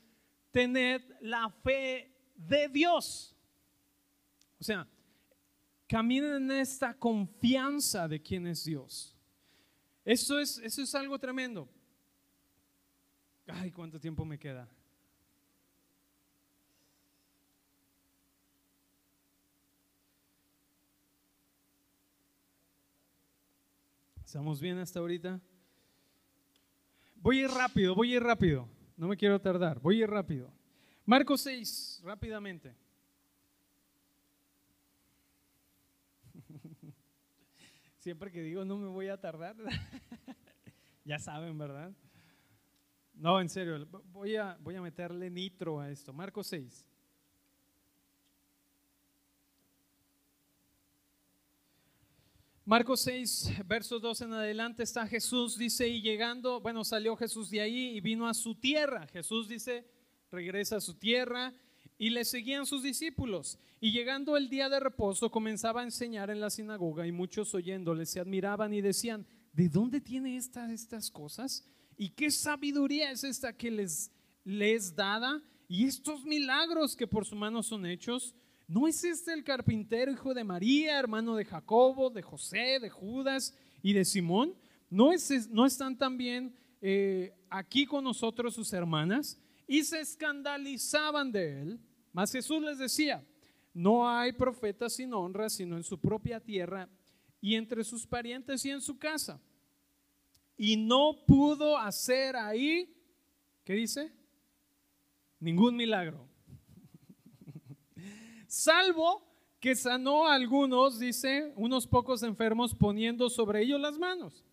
[0.51, 3.36] tened la fe de Dios.
[4.59, 4.88] O sea,
[5.88, 9.15] caminen en esta confianza de quién es Dios.
[10.05, 11.69] Eso es, eso es algo tremendo.
[13.47, 14.69] Ay, ¿cuánto tiempo me queda?
[24.34, 25.39] ¿Estamos bien hasta ahorita?
[27.17, 28.67] Voy a ir rápido, voy a ir rápido.
[28.97, 30.51] No me quiero tardar, voy a ir rápido.
[31.06, 32.74] Marcos 6, rápidamente.
[37.99, 39.58] Siempre que digo no me voy a tardar,
[41.06, 41.91] ya saben, ¿verdad?
[43.16, 46.14] No, en serio, voy a, voy a meterle nitro a esto.
[46.14, 46.86] Marcos 6.
[52.66, 57.60] Marcos 6, versos 2 en adelante está Jesús, dice, y llegando, bueno, salió Jesús de
[57.60, 59.06] ahí y vino a su tierra.
[59.08, 59.86] Jesús dice,
[60.34, 61.53] regresa a su tierra
[61.97, 63.59] y le seguían sus discípulos.
[63.79, 68.05] Y llegando el día de reposo comenzaba a enseñar en la sinagoga y muchos oyéndole
[68.05, 71.65] se admiraban y decían, ¿de dónde tiene estas, cosas?
[71.95, 74.11] ¿Y qué sabiduría es esta que les,
[74.43, 75.41] les dada?
[75.67, 78.34] Y estos milagros que por su mano son hechos.
[78.67, 83.55] ¿No es este el carpintero, hijo de María, hermano de Jacobo, de José, de Judas
[83.84, 84.55] y de Simón?
[84.89, 89.39] ¿No, es, no están también eh, aquí con nosotros sus hermanas?
[89.68, 91.80] Y se escandalizaban de él.
[92.11, 93.26] Mas Jesús les decía,
[93.74, 96.88] no hay profeta sin honra, sino en su propia tierra
[97.41, 99.41] y entre sus parientes y en su casa.
[100.55, 102.95] Y no pudo hacer ahí,
[103.64, 104.14] ¿qué dice?
[105.39, 106.30] Ningún milagro
[108.47, 109.28] salvo
[109.59, 114.43] que sanó a algunos, dice, unos pocos enfermos poniendo sobre ellos las manos.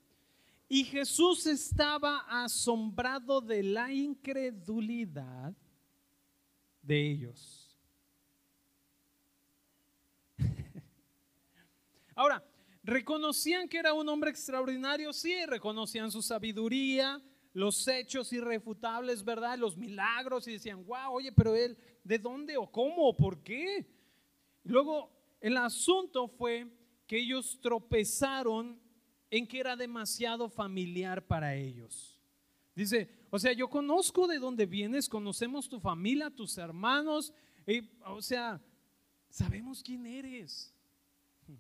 [0.73, 5.53] Y Jesús estaba asombrado de la incredulidad
[6.81, 7.77] de ellos.
[12.15, 12.41] Ahora,
[12.85, 15.13] ¿reconocían que era un hombre extraordinario?
[15.13, 17.21] Sí, reconocían su sabiduría,
[17.53, 19.59] los hechos irrefutables, ¿verdad?
[19.59, 23.93] Los milagros y decían, wow, oye, pero él, ¿de dónde o cómo o por qué?
[24.63, 25.11] Luego,
[25.41, 26.73] el asunto fue
[27.09, 28.81] que ellos tropezaron
[29.31, 32.19] en que era demasiado familiar para ellos.
[32.75, 37.33] Dice, o sea, yo conozco de dónde vienes, conocemos tu familia, tus hermanos,
[38.07, 38.61] o sea,
[39.29, 40.75] sabemos quién eres.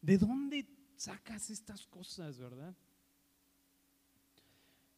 [0.00, 2.74] ¿De dónde sacas estas cosas, verdad?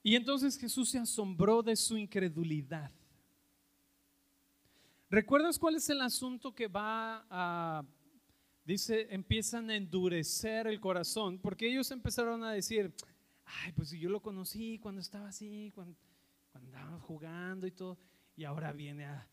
[0.03, 2.93] Y entonces Jesús se asombró de su incredulidad.
[5.11, 7.85] ¿Recuerdas cuál es el asunto que va a,
[8.67, 11.39] dice, empiezan a endurecer el corazón?
[11.39, 12.93] Porque ellos empezaron a decir,
[13.45, 15.97] ay, pues yo lo conocí cuando estaba así, cuando,
[16.53, 17.99] cuando andábamos jugando y todo,
[18.37, 19.29] y ahora viene a.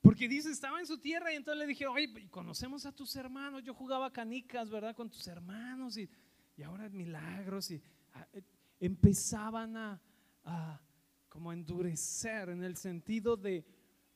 [0.00, 3.62] Porque dice, estaba en su tierra y entonces le dijeron, oye, conocemos a tus hermanos,
[3.62, 4.94] yo jugaba canicas, ¿verdad?
[4.96, 6.08] Con tus hermanos y,
[6.56, 7.82] y ahora milagros y
[8.32, 8.42] eh,
[8.80, 10.00] empezaban a,
[11.28, 13.66] como endurecer en el sentido de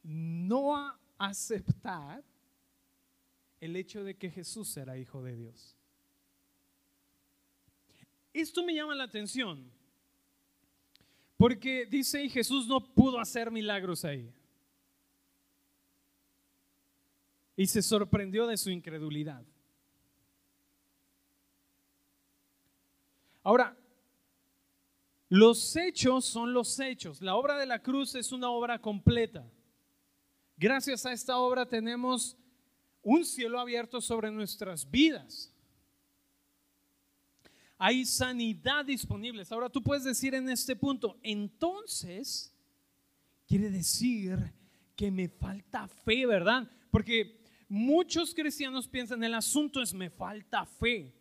[0.02, 2.24] no aceptar
[3.62, 5.76] el hecho de que Jesús era hijo de Dios.
[8.32, 9.70] Esto me llama la atención,
[11.36, 14.32] Porque dice, y Jesús no pudo hacer milagros ahí.
[17.56, 19.44] Y se sorprendió de su incredulidad.
[23.44, 23.76] Ahora,
[25.28, 27.20] los hechos son los hechos.
[27.20, 29.48] La obra de la cruz es una obra completa.
[30.56, 32.36] Gracias a esta obra tenemos
[33.02, 35.52] un cielo abierto sobre nuestras vidas.
[37.78, 39.42] Hay sanidad disponible.
[39.50, 42.54] Ahora tú puedes decir en este punto, entonces,
[43.46, 44.52] quiere decir
[44.94, 46.70] que me falta fe, ¿verdad?
[46.90, 51.12] Porque muchos cristianos piensan, el asunto es me falta fe.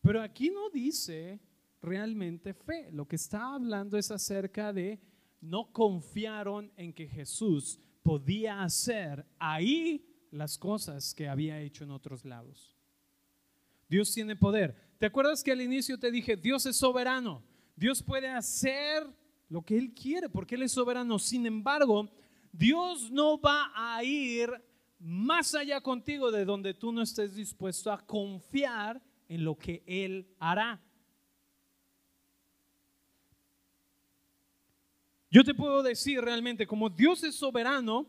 [0.00, 1.38] Pero aquí no dice
[1.82, 2.90] realmente fe.
[2.92, 4.98] Lo que está hablando es acerca de
[5.40, 12.24] no confiaron en que Jesús podía hacer ahí las cosas que había hecho en otros
[12.24, 12.76] lados.
[13.88, 14.76] Dios tiene poder.
[14.98, 17.42] ¿Te acuerdas que al inicio te dije, Dios es soberano?
[17.76, 19.06] Dios puede hacer
[19.48, 21.18] lo que Él quiere porque Él es soberano.
[21.18, 22.10] Sin embargo,
[22.52, 24.50] Dios no va a ir
[24.98, 30.26] más allá contigo de donde tú no estés dispuesto a confiar en lo que Él
[30.38, 30.80] hará.
[35.30, 38.06] Yo te puedo decir realmente, como Dios es soberano,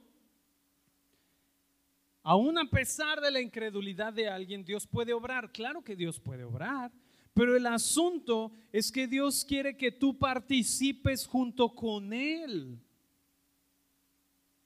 [2.30, 5.52] aún a pesar de la incredulidad de alguien, Dios puede obrar.
[5.52, 6.92] Claro que Dios puede obrar,
[7.34, 12.78] pero el asunto es que Dios quiere que tú participes junto con Él.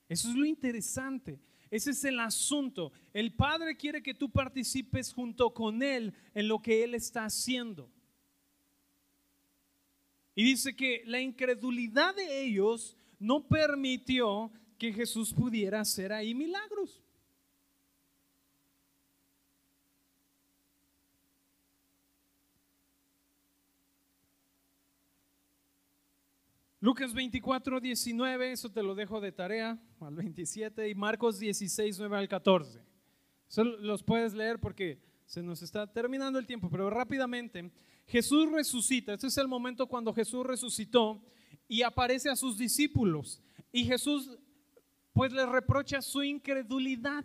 [0.10, 1.40] Eso es lo interesante.
[1.72, 2.92] Ese es el asunto.
[3.14, 7.90] El Padre quiere que tú participes junto con Él en lo que Él está haciendo.
[10.36, 17.03] Y dice que la incredulidad de ellos no permitió que Jesús pudiera hacer ahí milagros.
[26.84, 32.18] Lucas 24, 19, eso te lo dejo de tarea, al 27, y Marcos 16, 9
[32.18, 32.82] al 14.
[33.48, 37.72] Eso los puedes leer porque se nos está terminando el tiempo, pero rápidamente,
[38.06, 41.24] Jesús resucita, este es el momento cuando Jesús resucitó
[41.70, 44.38] y aparece a sus discípulos, y Jesús
[45.14, 47.24] pues les reprocha su incredulidad.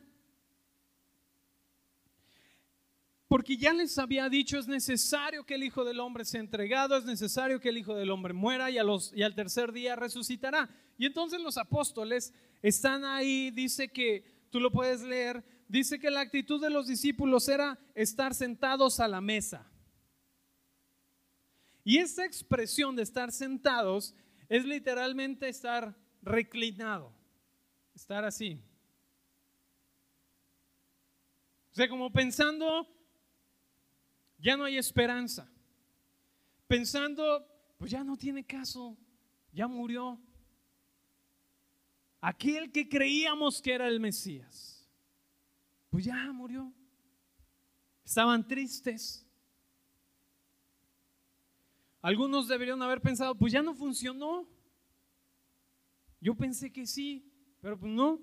[3.28, 7.04] Porque ya les había dicho, es necesario que el Hijo del Hombre sea entregado, es
[7.04, 10.70] necesario que el Hijo del Hombre muera y, al tercer día resucitará.
[10.96, 16.20] Y entonces los apóstoles están ahí, dice que, tú lo puedes leer, dice que la
[16.20, 19.70] actitud de los discípulos era estar sentados a la mesa.
[21.84, 24.14] Y esa expresión de estar sentados
[24.48, 27.12] es literalmente estar reclinado,
[27.94, 28.62] estar así.
[31.72, 32.88] O sea, como pensando
[34.38, 35.50] ya no hay esperanza.
[36.66, 37.46] Pensando,
[37.78, 38.96] pues ya no tiene caso,
[39.52, 40.18] ya murió.
[42.20, 44.88] Aquel que creíamos que era el Mesías,
[45.90, 46.72] pues ya murió.
[48.04, 49.24] Estaban tristes.
[52.00, 54.46] Algunos deberían haber pensado, pues ya no funcionó.
[56.20, 57.30] Yo pensé que sí,
[57.60, 58.20] pero pues no.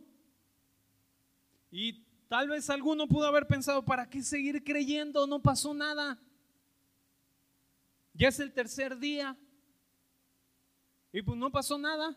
[1.72, 2.05] Y
[2.36, 5.25] Tal vez alguno pudo haber pensado, ¿para qué seguir creyendo?
[5.25, 6.19] No pasó nada.
[8.13, 9.38] Ya es el tercer día.
[11.13, 12.13] Y pues no pasó nada.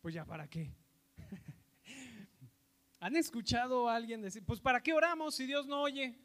[0.00, 0.72] Pues ya, ¿para qué?
[3.00, 6.16] ¿Han escuchado a alguien decir, pues ¿para qué oramos si Dios no oye?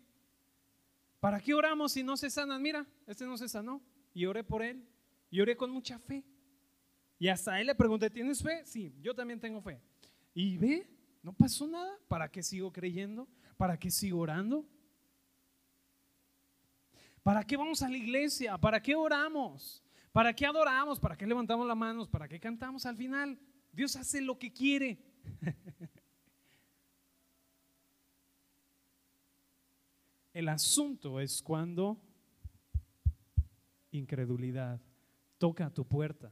[1.20, 2.61] ¿Para qué oramos si no se sanan?
[2.61, 3.82] Mira, este no se sanó.
[4.13, 4.88] Y oré por él.
[5.32, 6.24] Y oré con mucha fe.
[7.17, 8.63] Y hasta él le pregunté, ¿tienes fe?
[8.63, 9.82] Sí, yo también tengo fe.
[10.36, 11.97] Y ve, no pasó nada.
[12.07, 13.28] ¿Para qué sigo creyendo?
[13.57, 14.65] ¿Para qué sigo orando?
[17.24, 18.57] ¿Para qué vamos a la iglesia?
[18.57, 19.84] ¿Para qué oramos?
[20.11, 20.99] ¿Para qué adoramos?
[20.99, 22.07] ¿Para qué levantamos las manos?
[22.07, 23.39] ¿Para qué cantamos al final?
[23.72, 24.97] Dios hace lo que quiere.
[30.34, 32.01] El asunto es cuando
[33.91, 34.80] incredulidad
[35.38, 36.32] toca a tu puerta.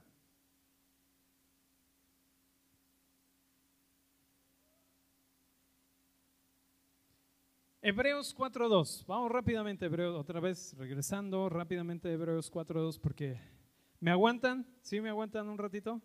[7.89, 9.05] Hebreos 4.2.
[9.07, 13.39] Vamos rápidamente, Hebreos, otra vez regresando rápidamente a Hebreos 4.2 porque
[14.01, 14.67] ¿me aguantan?
[14.81, 16.01] ¿Sí me aguantan un ratito?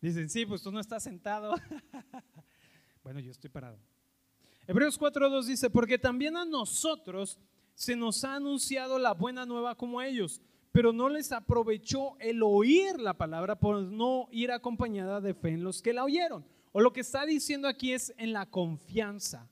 [0.00, 1.54] Dicen, sí, pues tú no estás sentado.
[3.04, 3.78] bueno, yo estoy parado.
[4.66, 7.38] Hebreos 4.2 dice, porque también a nosotros
[7.74, 10.40] se nos ha anunciado la buena nueva como a ellos,
[10.72, 15.62] pero no les aprovechó el oír la palabra por no ir acompañada de fe en
[15.62, 16.42] los que la oyeron.
[16.72, 19.48] O lo que está diciendo aquí es en la confianza.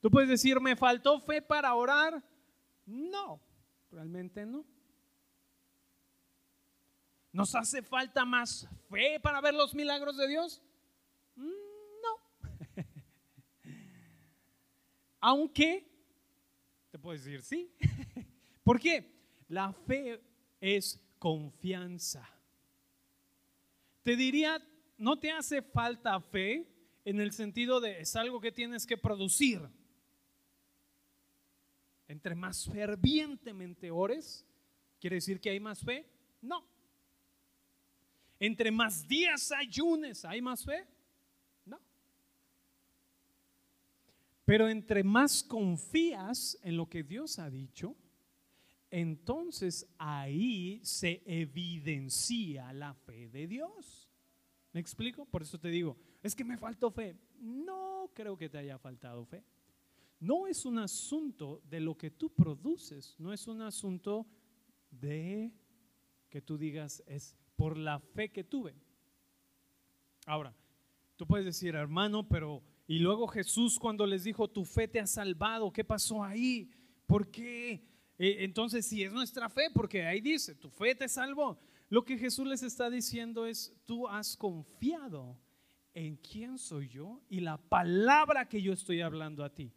[0.00, 2.22] Tú puedes decir, me faltó fe para orar,
[2.86, 3.40] No,
[3.90, 4.64] realmente no.
[7.32, 10.60] ¿Nos hace falta más fe para ver los milagros de Dios?
[11.36, 11.50] Mm,
[12.02, 12.84] no.
[15.20, 15.86] Aunque,
[16.90, 17.70] te puedo decir sí.
[18.64, 19.14] ¿Por qué?
[19.48, 20.20] La fe
[20.60, 22.28] es confianza.
[24.02, 24.62] Te diría,
[24.96, 26.66] no te hace falta fe
[27.04, 29.60] en el sentido de es algo que tienes que producir.
[32.08, 34.44] Entre más fervientemente ores,
[35.00, 36.06] ¿quiere decir que hay más fe?
[36.42, 36.64] No.
[38.38, 40.86] Entre más días ayunes, ¿hay más fe?
[41.64, 41.80] No.
[44.44, 47.94] Pero entre más confías en lo que Dios ha dicho,
[48.90, 54.08] entonces ahí se evidencia la fe de Dios.
[54.72, 55.24] ¿Me explico?
[55.24, 57.16] Por eso te digo, es que me faltó fe.
[57.40, 59.44] No creo que te haya faltado fe.
[60.18, 64.26] No es un asunto de lo que tú produces, no es un asunto
[64.90, 65.52] de
[66.28, 68.74] que tú digas es por la fe que tuve.
[70.26, 70.54] Ahora,
[71.16, 75.06] tú puedes decir, hermano, pero y luego Jesús cuando les dijo, tu fe te ha
[75.06, 76.70] salvado, ¿qué pasó ahí?
[77.06, 77.82] ¿Por qué?
[78.22, 81.58] E, entonces, si es nuestra fe, porque ahí dice, tu fe te salvó.
[81.88, 85.38] Lo que Jesús les está diciendo es, tú has confiado
[85.94, 89.72] en quién soy yo y la palabra que yo estoy hablando a ti.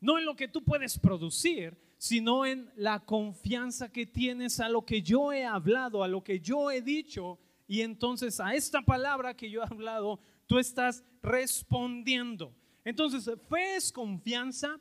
[0.00, 4.86] No en lo que tú puedes producir, sino en la confianza que tienes a lo
[4.86, 7.38] que yo he hablado, a lo que yo he dicho.
[7.68, 12.56] Y entonces a esta palabra que yo he hablado, tú estás respondiendo.
[12.86, 14.80] Entonces, fe es confianza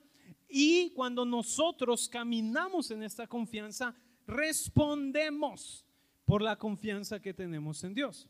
[0.52, 3.96] y cuando nosotros caminamos en esta confianza,
[4.28, 5.86] respondemos
[6.26, 8.30] por la confianza que tenemos en Dios.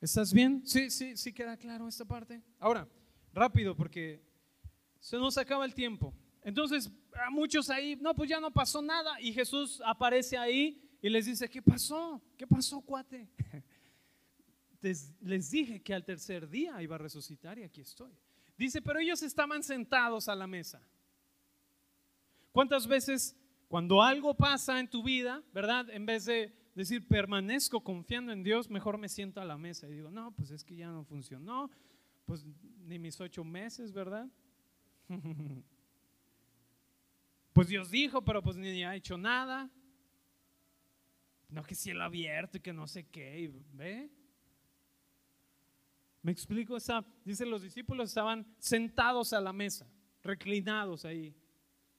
[0.00, 0.62] ¿Estás bien?
[0.64, 2.42] Sí, sí, sí queda claro esta parte.
[2.58, 2.88] Ahora,
[3.32, 4.20] rápido porque
[4.98, 6.12] se nos acaba el tiempo.
[6.42, 9.20] Entonces, a muchos ahí, no, pues ya no pasó nada.
[9.20, 12.20] Y Jesús aparece ahí y les dice, ¿qué pasó?
[12.36, 13.28] ¿Qué pasó, cuate?
[14.82, 18.12] Les, dije que al tercer día iba a resucitar y aquí estoy.
[18.62, 20.80] Dice, pero ellos estaban sentados a la mesa.
[22.52, 23.36] ¿Cuántas veces
[23.66, 25.90] cuando algo pasa en tu vida, verdad?
[25.90, 29.94] En vez de decir, permanezco confiando en Dios, mejor me siento a la mesa y
[29.94, 31.72] digo, no, pues es que ya no funcionó,
[32.24, 32.46] pues
[32.86, 34.30] ni mis ocho meses, ¿verdad?
[37.52, 39.68] pues Dios dijo, pero pues ni ha hecho nada.
[41.48, 44.08] No que cielo abierto y que no sé qué, ¿ve?
[46.22, 46.76] ¿Me explico?
[46.76, 49.90] Esa, dice los discípulos estaban sentados a la mesa,
[50.22, 51.34] reclinados ahí.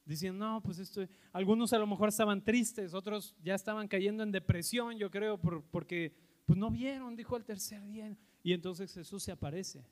[0.06, 4.32] Diciendo, no, pues esto, algunos a lo mejor estaban tristes, otros ya estaban cayendo en
[4.32, 6.14] depresión, yo creo, porque
[6.44, 8.16] pues no vieron, dijo el tercer día.
[8.42, 9.84] Y entonces Jesús se aparece.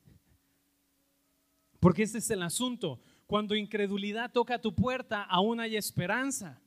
[1.80, 3.00] Porque este es el asunto.
[3.26, 6.60] Cuando incredulidad toca tu puerta, aún hay esperanza.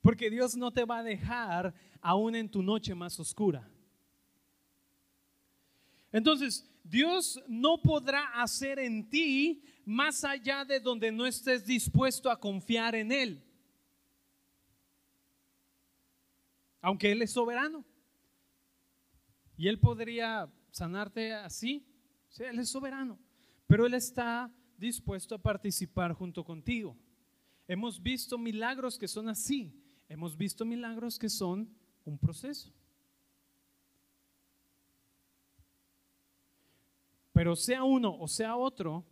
[0.00, 3.68] Porque Dios no te va a dejar aún en tu noche más oscura.
[6.12, 12.40] Entonces, Dios no podrá hacer en ti más allá de donde no estés dispuesto a
[12.40, 13.44] confiar en Él.
[16.80, 17.84] Aunque Él es soberano.
[19.56, 21.84] Y Él podría sanarte así.
[22.28, 23.18] Sí, Él es soberano.
[23.66, 26.96] Pero Él está dispuesto a participar junto contigo.
[27.66, 29.74] Hemos visto milagros que son así.
[30.08, 31.68] Hemos visto milagros que son
[32.04, 32.72] un proceso.
[37.38, 39.06] Pero sea uno o sea otro,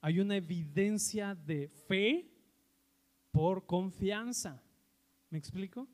[0.00, 2.30] hay una evidencia de fe
[3.32, 4.62] por confianza.
[5.30, 5.88] ¿Me explico?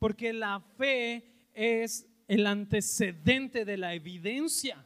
[0.00, 1.24] Porque la fe
[1.54, 4.84] es el antecedente de la evidencia.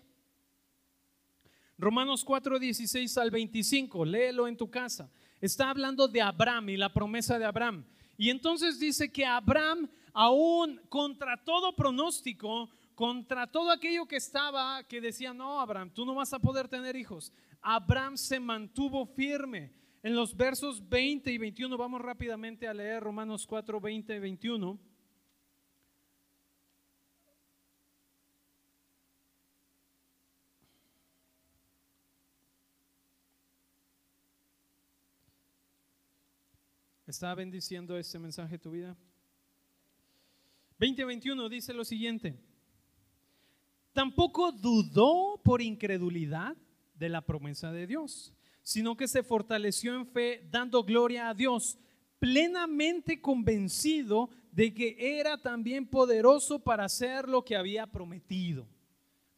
[1.79, 5.11] Romanos 4, 16 al 25, léelo en tu casa.
[5.41, 7.87] Está hablando de Abraham y la promesa de Abraham.
[8.19, 15.03] Y entonces dice que Abraham, aún contra todo pronóstico, contra todo aquello que estaba, que
[15.03, 17.31] decía, no, Abraham, tú no vas a poder tener hijos.
[17.61, 19.71] Abraham se mantuvo firme.
[20.03, 24.79] En los versos 20 y 21, vamos rápidamente a leer Romanos 4, 20 y 21.
[37.07, 38.97] ¿Está bendiciendo este mensaje tu vida?
[40.79, 42.56] 2021 dice lo siguiente.
[43.97, 46.55] Tampoco dudó por incredulidad
[46.97, 51.79] de la promesa de Dios, sino que se fortaleció en fe dando gloria a Dios,
[52.19, 58.69] plenamente convencido de que era también poderoso para hacer lo que había prometido.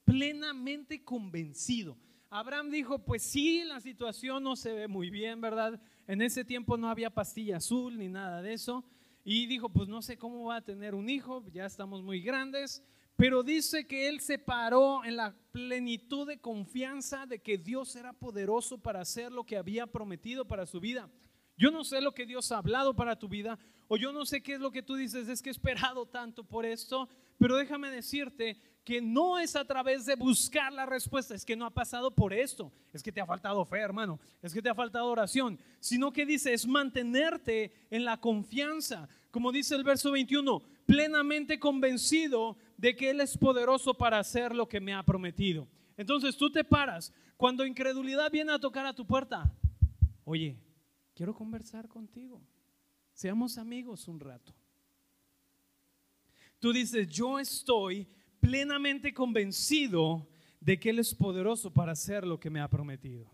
[0.04, 1.96] Plenamente convencido.
[2.28, 5.80] Abraham dijo, pues sí, la situación no se ve muy bien, ¿verdad?
[6.08, 8.84] En ese tiempo no había pastilla azul ni nada de eso.
[9.24, 12.82] Y dijo, pues no sé cómo va a tener un hijo, ya estamos muy grandes.
[13.18, 18.12] Pero dice que él se paró en la plenitud de confianza de que Dios era
[18.12, 21.10] poderoso para hacer lo que había prometido para su vida.
[21.56, 23.58] Yo no sé lo que Dios ha hablado para tu vida,
[23.88, 26.44] o yo no sé qué es lo que tú dices, es que he esperado tanto
[26.44, 27.08] por esto,
[27.38, 31.66] pero déjame decirte que no es a través de buscar la respuesta, es que no
[31.66, 34.76] ha pasado por esto, es que te ha faltado fe, hermano, es que te ha
[34.76, 40.62] faltado oración, sino que dice, es mantenerte en la confianza, como dice el verso 21,
[40.86, 45.68] plenamente convencido de que Él es poderoso para hacer lo que me ha prometido.
[45.96, 49.52] Entonces tú te paras, cuando incredulidad viene a tocar a tu puerta,
[50.24, 50.56] oye,
[51.12, 52.40] quiero conversar contigo.
[53.12, 54.54] Seamos amigos un rato.
[56.60, 58.06] Tú dices, yo estoy
[58.40, 60.28] plenamente convencido
[60.60, 63.28] de que Él es poderoso para hacer lo que me ha prometido.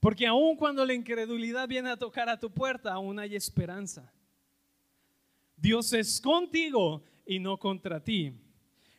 [0.00, 4.10] Porque aun cuando la incredulidad viene a tocar a tu puerta, aún hay esperanza.
[5.56, 8.32] Dios es contigo y no contra ti.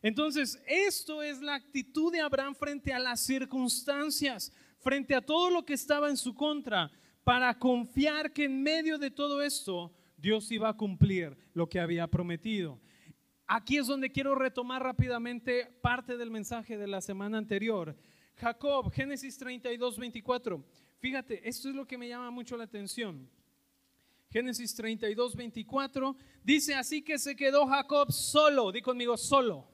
[0.02, 4.52] Entonces, esto es la actitud de Abraham frente a las circunstancias
[4.86, 6.92] frente a todo lo que estaba en su contra,
[7.24, 12.06] para confiar que en medio de todo esto Dios iba a cumplir lo que había
[12.06, 12.80] prometido.
[13.48, 17.98] Aquí es donde quiero retomar rápidamente parte del mensaje de la semana anterior.
[18.36, 20.64] Jacob, Génesis 32, 24.
[21.00, 23.28] Fíjate, esto es lo que me llama mucho la atención.
[24.36, 29.66] Génesis 32, 24 dice así que se quedó Jacob solo, di conmigo solo,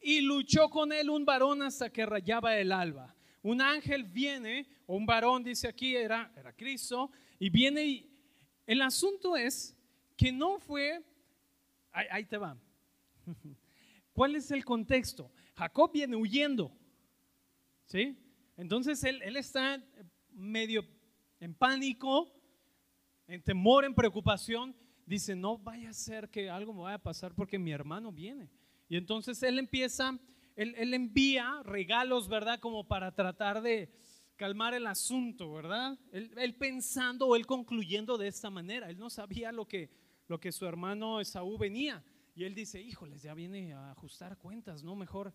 [0.00, 4.96] y luchó con él un varón hasta que rayaba el alba un ángel viene, o
[4.96, 8.10] un varón dice aquí, era, era Cristo, y viene y
[8.66, 9.76] el asunto es
[10.16, 11.00] que no fue,
[11.92, 12.58] ahí, te va.
[14.12, 15.30] ¿Cuál es el contexto?
[15.54, 16.76] Jacob viene huyendo,
[17.86, 18.18] ¿sí?
[18.56, 19.80] Entonces él, él está
[20.32, 20.84] medio
[21.38, 22.37] en pánico,
[23.28, 24.74] en temor, en preocupación.
[25.06, 28.50] Dice, no vaya a ser que algo me vaya a pasar porque mi hermano viene.
[28.88, 30.18] Y entonces él empieza
[30.58, 32.58] él, envía regalos, ¿verdad?
[32.58, 33.88] Como para tratar de
[34.34, 35.96] calmar el asunto, ¿verdad?
[36.10, 38.90] Él, pensando o él concluyendo de esta manera.
[38.90, 39.88] Él no sabía lo que,
[40.26, 42.02] lo que su hermano Esaú venía.
[42.34, 44.96] Y él dice, híjoles, ya viene a ajustar cuentas, ¿no?
[44.96, 45.32] Mejor.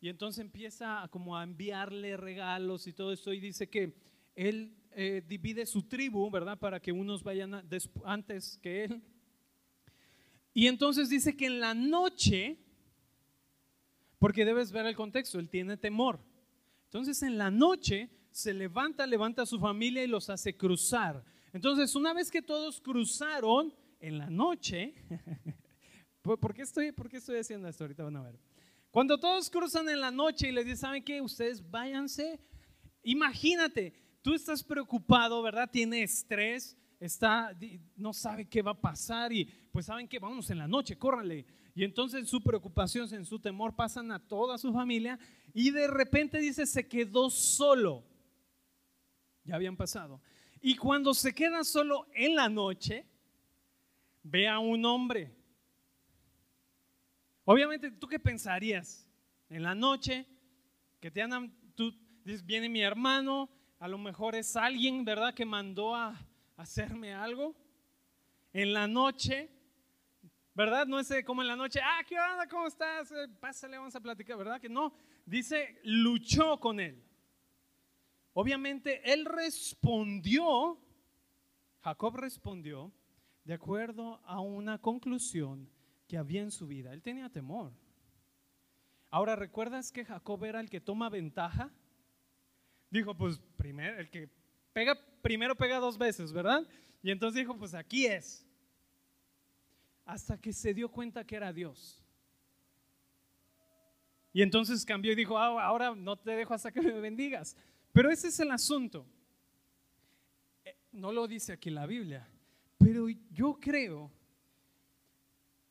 [0.00, 3.94] Y entonces empieza como a enviarle regalos y todo esto y dice que
[4.34, 6.58] él eh, divide su tribu, ¿verdad?
[6.58, 7.62] Para que unos vayan
[8.04, 9.02] antes que él.
[10.52, 12.58] Y entonces dice que en la noche
[14.24, 16.18] porque debes ver el contexto, él tiene temor.
[16.84, 21.22] Entonces en la noche se levanta, levanta a su familia y los hace cruzar.
[21.52, 24.94] Entonces una vez que todos cruzaron en la noche,
[26.22, 27.84] ¿por qué estoy, por qué estoy haciendo esto?
[27.84, 28.38] Ahorita van a ver.
[28.90, 31.20] Cuando todos cruzan en la noche y les dicen, ¿saben qué?
[31.20, 32.40] Ustedes váyanse.
[33.02, 33.92] Imagínate,
[34.24, 35.68] tú estás preocupado, ¿verdad?
[35.70, 37.54] Tiene estrés, está,
[37.94, 41.44] no sabe qué va a pasar y pues saben que vamos en la noche, córranle.
[41.74, 45.18] Y entonces en su preocupación, en su temor, pasan a toda su familia
[45.52, 48.02] y de repente dice, se quedó solo.
[49.44, 50.22] Ya habían pasado.
[50.62, 53.06] Y cuando se queda solo en la noche,
[54.22, 55.36] ve a un hombre.
[57.44, 59.06] Obviamente, ¿tú qué pensarías?
[59.50, 60.26] En la noche,
[60.98, 61.94] que te andan, tú
[62.24, 66.18] dices, viene mi hermano, a lo mejor es alguien, ¿verdad?, que mandó a
[66.56, 67.54] hacerme algo.
[68.52, 69.50] En la noche,
[70.54, 70.86] ¿verdad?
[70.86, 72.46] No es eh, como en la noche, ah, ¿qué onda?
[72.48, 73.10] ¿Cómo estás?
[73.10, 74.60] Eh, pásale, vamos a platicar, ¿verdad?
[74.60, 74.94] Que no,
[75.26, 77.02] dice, luchó con él.
[78.32, 80.78] Obviamente, él respondió,
[81.82, 82.92] Jacob respondió
[83.44, 85.68] de acuerdo a una conclusión
[86.08, 86.92] que había en su vida.
[86.92, 87.72] Él tenía temor.
[89.10, 91.70] Ahora, ¿recuerdas que Jacob era el que toma ventaja?
[92.94, 94.28] Dijo, pues primero, el que
[94.72, 96.64] pega, primero pega dos veces, ¿verdad?
[97.02, 98.46] Y entonces dijo, pues aquí es
[100.04, 102.00] hasta que se dio cuenta que era Dios.
[104.32, 107.56] Y entonces cambió y dijo, ah, ahora no te dejo hasta que me bendigas.
[107.92, 109.04] Pero ese es el asunto.
[110.64, 112.24] Eh, no lo dice aquí la Biblia,
[112.78, 114.08] pero yo creo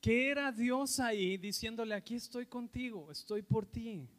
[0.01, 4.09] que era Dios ahí diciéndole, aquí estoy contigo, estoy por ti,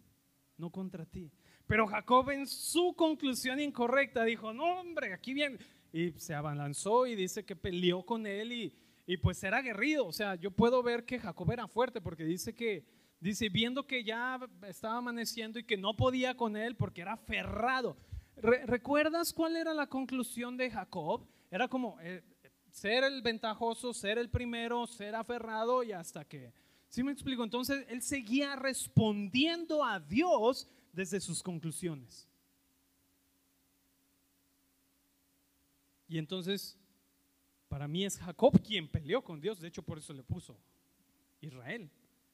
[0.56, 1.30] no contra ti.
[1.66, 5.58] Pero Jacob en su conclusión incorrecta dijo, no hombre, aquí viene.
[5.92, 8.74] Y se abalanzó y dice que peleó con él y,
[9.06, 10.06] y pues era aguerrido.
[10.06, 12.84] O sea, yo puedo ver que Jacob era fuerte porque dice que,
[13.20, 17.96] dice, viendo que ya estaba amaneciendo y que no podía con él porque era aferrado.
[18.36, 21.26] ¿Recuerdas cuál era la conclusión de Jacob?
[21.50, 22.22] Era como eh,
[22.70, 26.52] ser el ventajoso, ser el primero, ser aferrado y hasta que...
[26.88, 27.42] ¿Sí me explico?
[27.42, 32.28] Entonces él seguía respondiendo a Dios desde sus conclusiones.
[36.08, 36.78] Y entonces,
[37.68, 40.56] para mí es Jacob quien peleó con Dios, de hecho por eso le puso
[41.40, 41.90] Israel.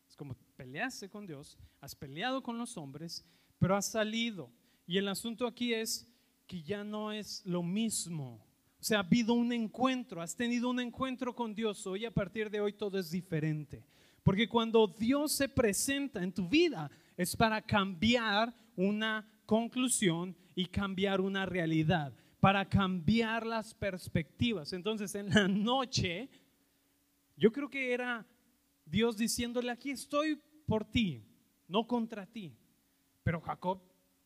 [0.09, 3.25] Es como peleaste con Dios, has peleado con los hombres,
[3.59, 4.51] pero has salido.
[4.87, 6.07] Y el asunto aquí es
[6.47, 8.45] que ya no es lo mismo.
[8.81, 11.87] O sea, ha habido un encuentro, has tenido un encuentro con Dios.
[11.87, 13.85] Hoy a partir de hoy todo es diferente.
[14.23, 16.91] Porque cuando Dios se presenta en tu vida
[17.21, 24.73] es para cambiar una conclusión y cambiar una realidad, para cambiar las perspectivas.
[24.73, 26.31] Entonces en la noche,
[27.37, 28.27] yo creo que era
[28.87, 31.23] Dios diciéndole, aquí estoy por ti,
[31.69, 32.57] no contra ti.
[33.23, 33.83] Pero Jacob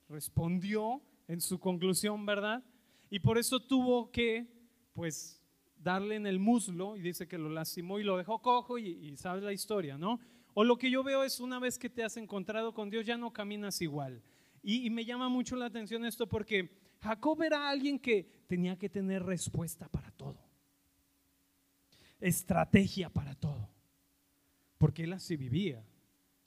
[0.08, 2.62] respondió en su conclusión, ¿verdad?
[3.10, 4.46] Y por eso tuvo que,
[4.92, 5.42] pues,
[5.74, 9.16] darle en el muslo y dice que lo lastimó y lo dejó cojo y, y
[9.16, 10.20] sabes la historia, ¿no?
[10.54, 13.16] O lo que yo veo es una vez que te has encontrado con Dios ya
[13.16, 14.22] no caminas igual.
[14.62, 16.70] Y, me llama mucho la atención esto porque
[17.02, 20.38] Jacob era alguien que tenía que tener respuesta para todo,
[22.18, 23.68] estrategia para todo,
[24.78, 25.84] porque él así vivía,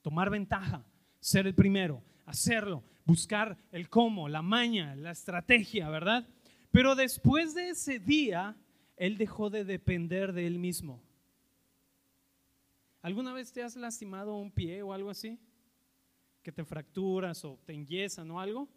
[0.02, 0.84] tomar ventaja,
[1.20, 6.28] ser el primero, hacerlo, buscar el cómo, la maña, la estrategia, ¿verdad?
[6.72, 8.58] Pero después de ese día,
[8.96, 11.04] él dejó de depender de él mismo.
[13.08, 15.40] ¿Alguna vez te has lastimado un pie o algo así?
[16.44, 18.68] Que te fracturas o te enyesan o algo.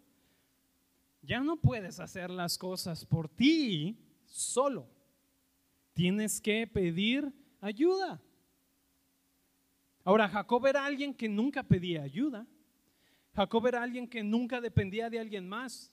[1.21, 4.87] Ya no puedes hacer las cosas por ti solo.
[5.91, 7.29] Tienes que pedir
[7.59, 8.21] ayuda.
[10.05, 12.47] Ahora, Jacob era alguien que nunca pedía ayuda.
[13.35, 15.91] Jacob era alguien que nunca dependía de alguien más.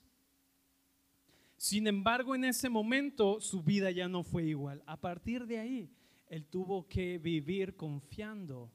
[1.57, 4.81] Sin embargo, en ese momento su vida ya no fue igual.
[4.85, 5.91] A partir de ahí,
[6.29, 8.71] él tuvo que vivir confiando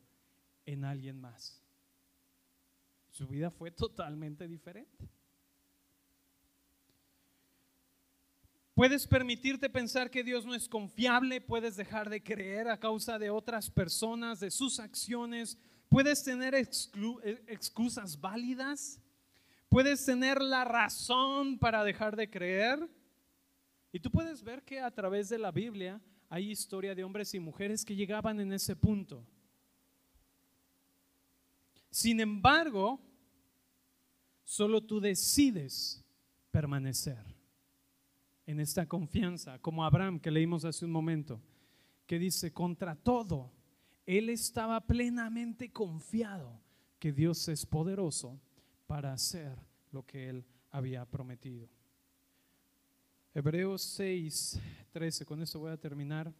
[0.67, 1.63] en alguien más.
[3.11, 5.09] Su vida fue totalmente diferente.
[8.75, 13.31] Puedes permitirte pensar que Dios no es confiable, puedes dejar de creer a causa de
[13.31, 15.57] otras personas, de sus acciones,
[15.89, 19.01] puedes tener excusas válidas
[19.75, 22.89] Puedes tener la razón para dejar de creer.
[23.91, 27.41] Y tú puedes ver que a través de la Biblia hay historia de hombres y
[27.41, 29.25] mujeres que llegaban en ese punto.
[31.91, 33.01] Sin embargo,
[34.43, 36.05] solo tú decides
[36.51, 37.25] permanecer
[38.47, 41.41] en esta confianza, como Abraham que leímos hace un momento,
[42.07, 43.53] que dice, contra todo,
[44.07, 46.61] él estaba plenamente confiado
[46.99, 48.41] que Dios es poderoso
[48.87, 49.59] para hacer
[49.93, 51.69] lo que él había prometido.
[53.37, 54.61] Hebreos 6,
[54.93, 56.33] 13, con eso voy a terminar.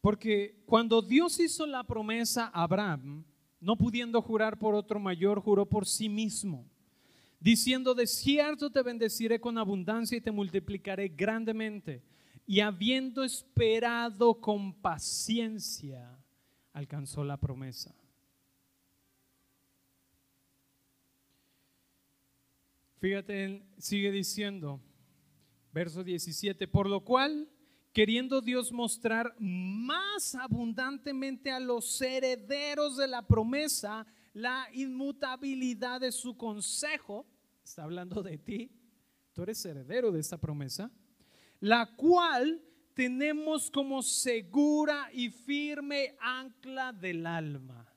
[0.00, 3.24] Porque cuando Dios hizo la promesa a Abraham,
[3.60, 6.66] no pudiendo jurar por otro mayor, juró por sí mismo,
[7.38, 12.02] diciendo, de cierto te bendeciré con abundancia y te multiplicaré grandemente.
[12.46, 16.18] Y habiendo esperado con paciencia,
[16.72, 17.94] alcanzó la promesa.
[23.02, 24.80] Fíjate, sigue diciendo,
[25.72, 27.48] verso 17, por lo cual,
[27.92, 36.36] queriendo Dios mostrar más abundantemente a los herederos de la promesa la inmutabilidad de su
[36.36, 37.26] consejo,
[37.64, 38.70] está hablando de ti,
[39.32, 40.88] tú eres heredero de esta promesa,
[41.58, 42.62] la cual
[42.94, 47.91] tenemos como segura y firme ancla del alma.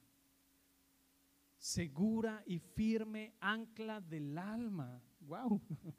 [1.65, 5.01] Segura y firme ancla del alma.
[5.21, 5.59] Wow.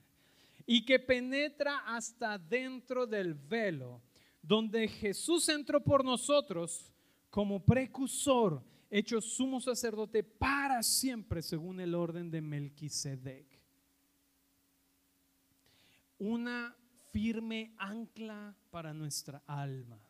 [0.64, 4.00] Y que penetra hasta dentro del velo,
[4.42, 6.92] donde Jesús entró por nosotros
[7.30, 13.46] como precursor, hecho sumo sacerdote para siempre, según el orden de Melquisedec.
[16.18, 16.76] Una
[17.12, 20.00] firme ancla para nuestra alma.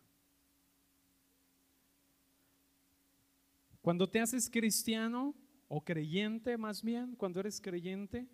[3.81, 5.35] Cuando te haces cristiano
[5.69, 8.27] o creyente más bien, cuando eres creyente,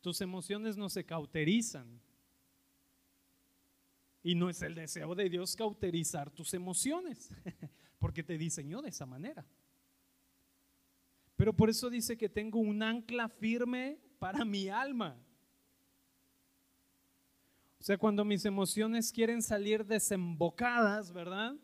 [0.00, 2.00] tus emociones no se cauterizan.
[4.22, 7.30] Y no es el deseo de Dios cauterizar tus emociones,
[7.98, 9.46] porque te diseñó de esa manera.
[11.36, 15.16] Pero por eso dice que tengo un ancla firme para mi alma.
[17.78, 21.56] O sea, cuando mis emociones quieren salir desembocadas, ¿verdad?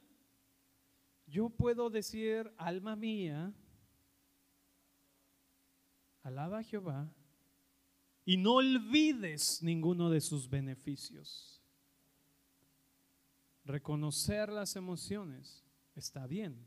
[1.26, 3.52] Yo puedo decir, alma mía,
[6.26, 7.08] alaba a Jehová
[8.24, 11.62] y no olvides ninguno de sus beneficios.
[13.64, 15.64] Reconocer las emociones
[15.94, 16.66] está bien.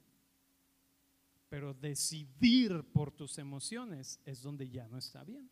[1.50, 5.50] Pero decidir por tus emociones es donde ya no está bien.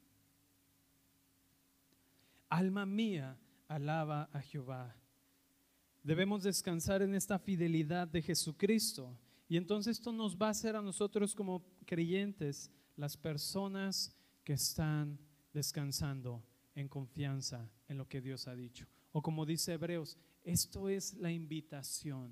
[2.47, 3.37] Alma mía,
[3.67, 4.95] alaba a Jehová.
[6.01, 9.17] Debemos descansar en esta fidelidad de Jesucristo.
[9.49, 15.17] Y entonces esto nos va a hacer a nosotros como creyentes las personas que están
[15.53, 16.43] descansando
[16.75, 18.85] en confianza en lo que Dios ha dicho.
[19.11, 22.31] O como dice Hebreos, esto es la invitación,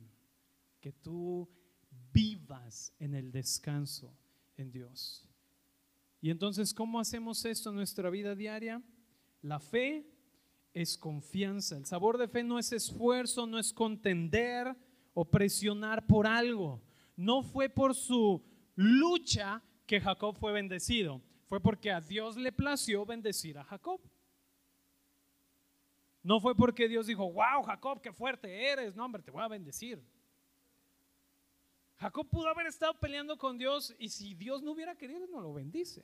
[0.81, 1.49] que tú
[2.13, 4.13] vivas en el descanso
[4.55, 5.27] en Dios.
[6.21, 8.81] Y entonces, ¿cómo hacemos esto en nuestra vida diaria?
[9.41, 10.07] La fe
[10.73, 11.77] es confianza.
[11.77, 14.75] El sabor de fe no es esfuerzo, no es contender
[15.13, 16.81] o presionar por algo.
[17.15, 18.43] No fue por su
[18.75, 24.01] lucha que Jacob fue bendecido, fue porque a Dios le plació bendecir a Jacob.
[26.23, 29.47] No fue porque Dios dijo, wow, Jacob, qué fuerte eres, no, hombre, te voy a
[29.47, 30.03] bendecir.
[31.97, 35.53] Jacob pudo haber estado peleando con Dios y si Dios no hubiera querido, no lo
[35.53, 36.03] bendice.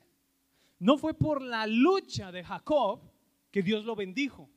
[0.80, 3.02] No fue por la lucha de Jacob
[3.52, 4.50] que Dios lo bendijo.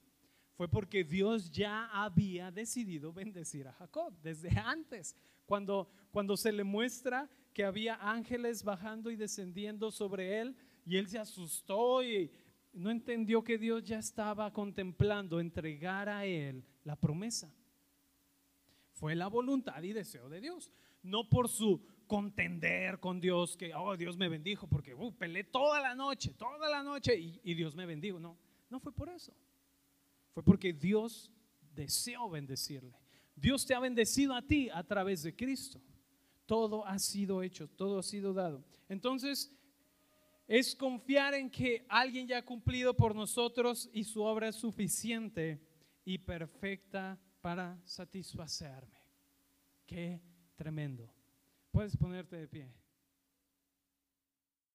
[0.57, 5.17] Fue porque Dios ya había decidido bendecir a Jacob desde antes,
[5.47, 11.09] cuando, cuando se le muestra que había ángeles bajando y descendiendo sobre él y él
[11.09, 12.31] se asustó y,
[12.75, 17.55] no entendió que Dios ya estaba contemplando entregar a él la promesa.
[18.93, 23.97] Fue la voluntad y deseo de Dios, no por su contender con Dios, que, oh,
[23.97, 27.75] Dios me bendijo, porque uh, peleé toda la noche, toda la noche y, y Dios
[27.77, 28.19] me bendijo.
[28.19, 28.37] No,
[28.69, 29.33] no fue por eso.
[30.33, 31.31] Fue porque Dios
[31.75, 32.99] deseó bendecirle.
[33.37, 35.81] Dios te ha bendecido a ti a través de Cristo.
[36.47, 38.65] Todo ha sido hecho, todo ha sido dado.
[38.89, 39.51] Entonces,
[40.47, 45.61] es confiar en que alguien ya ha cumplido por nosotros y su obra es suficiente
[46.05, 48.99] y perfecta para satisfacerme.
[49.87, 50.21] Qué
[50.55, 51.11] tremendo.
[51.71, 52.84] Puedes ponerte de pie.